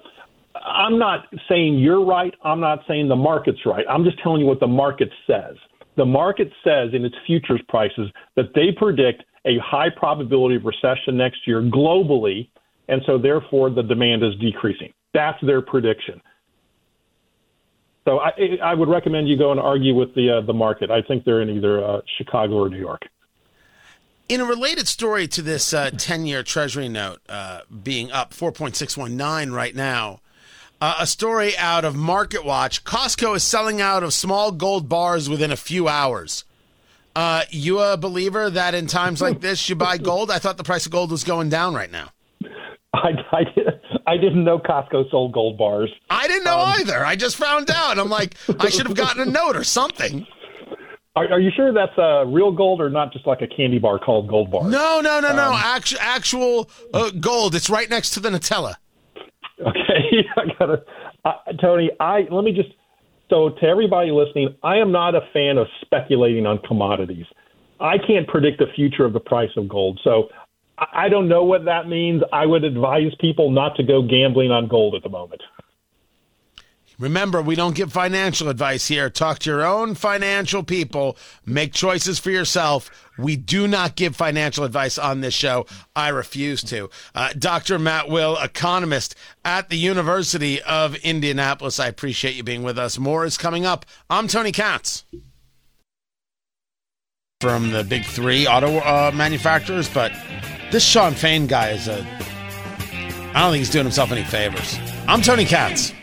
I'm 0.56 1.00
not 1.00 1.28
saying 1.48 1.80
you're 1.80 2.04
right. 2.04 2.34
I'm 2.44 2.60
not 2.60 2.80
saying 2.88 3.08
the 3.08 3.16
market's 3.16 3.66
right. 3.66 3.86
I'm 3.90 4.04
just 4.04 4.22
telling 4.22 4.42
you 4.42 4.46
what 4.46 4.60
the 4.60 4.68
market 4.68 5.10
says. 5.26 5.56
The 5.96 6.06
market 6.06 6.52
says 6.64 6.90
in 6.94 7.06
its 7.06 7.16
futures 7.26 7.62
prices 7.70 8.12
that 8.36 8.54
they 8.54 8.72
predict 8.76 9.24
a 9.46 9.58
high 9.64 9.90
probability 9.90 10.58
of 10.58 10.66
recession 10.66 11.16
next 11.16 11.48
year 11.48 11.62
globally, 11.62 12.50
and 12.90 13.02
so 13.06 13.18
therefore 13.18 13.70
the 13.70 13.84
demand 13.84 14.24
is 14.24 14.36
decreasing. 14.42 14.92
That's 15.14 15.40
their 15.42 15.62
prediction. 15.62 16.22
So 18.08 18.20
I, 18.20 18.32
I 18.64 18.74
would 18.74 18.88
recommend 18.88 19.28
you 19.28 19.38
go 19.38 19.52
and 19.52 19.60
argue 19.60 19.94
with 19.94 20.16
the 20.16 20.38
uh, 20.38 20.42
the 20.42 20.54
market. 20.54 20.90
I 20.90 21.02
think 21.02 21.26
they're 21.26 21.42
in 21.42 21.50
either 21.50 21.84
uh, 21.84 22.00
Chicago 22.18 22.54
or 22.54 22.70
New 22.70 22.80
York. 22.80 23.02
In 24.30 24.40
a 24.40 24.46
related 24.46 24.88
story 24.88 25.28
to 25.28 25.42
this 25.42 25.74
uh, 25.74 25.90
10 25.90 26.26
year 26.26 26.42
Treasury 26.42 26.88
note 26.88 27.20
uh, 27.28 27.62
being 27.84 28.10
up 28.12 28.34
4.619 28.34 29.54
right 29.54 29.76
now, 29.76 30.22
uh, 30.80 30.96
a 31.00 31.08
story 31.08 31.58
out 31.58 31.84
of 31.84 31.96
Market 31.98 32.46
Watch 32.46 32.86
Costco 32.86 33.36
is 33.36 33.44
selling 33.44 33.82
out 33.82 34.04
of 34.04 34.14
small 34.14 34.54
gold 34.54 34.88
bars 34.88 35.30
within 35.30 35.52
a 35.52 35.58
few 35.58 35.90
hours. 35.90 36.46
Uh, 37.14 37.44
you 37.50 37.80
a 37.80 37.98
believer 37.98 38.50
that 38.50 38.74
in 38.74 38.88
times 38.88 39.22
like 39.22 39.42
this 39.42 39.68
you 39.68 39.76
buy 39.76 39.98
gold? 39.98 40.32
I 40.32 40.40
thought 40.40 40.56
the 40.56 40.64
price 40.64 40.86
of 40.86 40.94
gold 40.94 41.12
was 41.12 41.26
going 41.26 41.50
down 41.50 41.74
right 41.74 41.92
now. 41.92 42.12
I, 42.94 43.10
I, 43.32 43.44
I 44.08 44.16
didn't 44.16 44.46
know 44.46 44.58
Costco 44.58 45.12
sold 45.12 45.34
gold 45.34 45.58
bars. 45.58 45.94
I 46.10 46.28
didn't 46.28 46.46
know 46.46 46.60
um, 46.60 46.76
either. 46.80 47.06
I 47.06 47.18
just 47.18 47.36
found 47.36 47.70
out. 47.70 48.00
I'm 48.00 48.10
like, 48.10 48.36
I 48.60 48.70
should 48.70 48.88
have 48.88 48.96
gotten 48.96 49.22
a 49.22 49.30
note 49.30 49.58
or 49.58 49.66
something. 49.66 50.26
Are, 51.18 51.34
are 51.34 51.40
you 51.40 51.52
sure 51.56 51.74
that's 51.74 51.98
uh, 51.98 52.26
real 52.26 52.52
gold 52.52 52.80
or 52.80 52.90
not 52.90 53.12
just 53.12 53.28
like 53.28 53.42
a 53.42 53.48
candy 53.48 53.80
bar 53.80 54.00
called 54.00 54.30
Gold 54.30 54.50
Bar? 54.50 54.70
No, 54.70 55.02
no, 55.02 55.20
no, 55.20 55.30
um, 55.30 55.36
no. 55.36 55.54
Actual, 55.54 56.00
actual 56.00 56.70
uh, 56.94 57.12
gold. 57.20 57.54
It's 57.54 57.70
right 57.70 57.90
next 57.90 58.12
to 58.12 58.22
the 58.22 58.30
Nutella. 58.30 58.76
Okay, 59.60 60.24
I 60.38 60.42
gotta, 60.58 60.84
uh, 61.26 61.32
Tony. 61.60 61.92
I 62.00 62.28
let 62.32 62.44
me 62.44 62.54
just. 62.54 62.70
So 63.30 63.50
to 63.50 63.64
everybody 63.66 64.12
listening, 64.12 64.56
I 64.64 64.78
am 64.78 64.94
not 64.94 65.16
a 65.16 65.22
fan 65.34 65.58
of 65.58 65.68
speculating 65.82 66.46
on 66.46 66.60
commodities. 66.60 67.26
I 67.80 67.98
can't 67.98 68.26
predict 68.26 68.60
the 68.60 68.68
future 68.74 69.04
of 69.04 69.12
the 69.12 69.20
price 69.20 69.50
of 69.58 69.68
gold. 69.68 70.00
So 70.04 70.30
I 70.78 71.10
don't 71.10 71.28
know 71.28 71.44
what 71.44 71.66
that 71.66 71.88
means. 71.88 72.22
I 72.32 72.46
would 72.46 72.64
advise 72.64 73.12
people 73.20 73.52
not 73.52 73.76
to 73.78 73.84
go 73.84 74.02
gambling 74.02 74.52
on 74.52 74.68
gold 74.68 74.94
at 74.96 75.04
the 75.04 75.10
moment. 75.10 75.42
Remember, 77.00 77.44
we 77.44 77.56
don't 77.56 77.76
give 77.76 77.94
financial 77.94 78.50
advice 78.50 78.88
here. 78.88 79.08
Talk 79.08 79.38
to 79.40 79.52
your 79.52 79.64
own 79.64 79.94
financial 79.94 80.64
people. 80.64 81.16
Make 81.46 81.72
choices 81.72 82.18
for 82.18 82.32
yourself. 82.32 82.90
We 83.20 83.36
do 83.36 83.68
not 83.68 83.96
give 83.96 84.16
financial 84.16 84.64
advice 84.64 84.98
on 84.98 85.22
this 85.22 85.36
show. 85.36 85.68
I 85.96 86.10
refuse 86.10 86.64
to. 86.64 86.90
Uh, 87.14 87.34
Dr. 87.38 87.78
Matt 87.78 88.10
Will, 88.10 88.36
economist 88.38 89.14
at 89.46 89.70
the 89.70 89.78
University 89.78 90.60
of 90.64 90.96
Indianapolis. 90.98 91.80
I 91.80 91.88
appreciate 91.88 92.36
you 92.36 92.44
being 92.44 92.64
with 92.64 92.80
us. 92.80 92.98
More 92.98 93.26
is 93.26 93.38
coming 93.38 93.64
up. 93.64 93.86
I'm 94.10 94.28
Tony 94.28 94.52
Katz. 94.52 95.04
From 97.42 97.70
the 97.70 97.84
big 97.84 98.04
three 98.04 98.48
auto 98.48 98.80
uh, 98.80 99.12
manufacturers, 99.14 99.88
but 99.88 100.12
this 100.72 100.84
Shawn 100.84 101.14
Fain 101.14 101.46
guy 101.46 101.70
is 101.70 101.88
a. 101.88 102.04
I 103.36 103.42
don't 103.42 103.52
think 103.52 103.60
he's 103.60 103.70
doing 103.70 103.86
himself 103.86 104.12
any 104.12 104.24
favors. 104.24 104.80
I'm 105.08 105.22
Tony 105.22 105.46
Katz. 105.46 105.94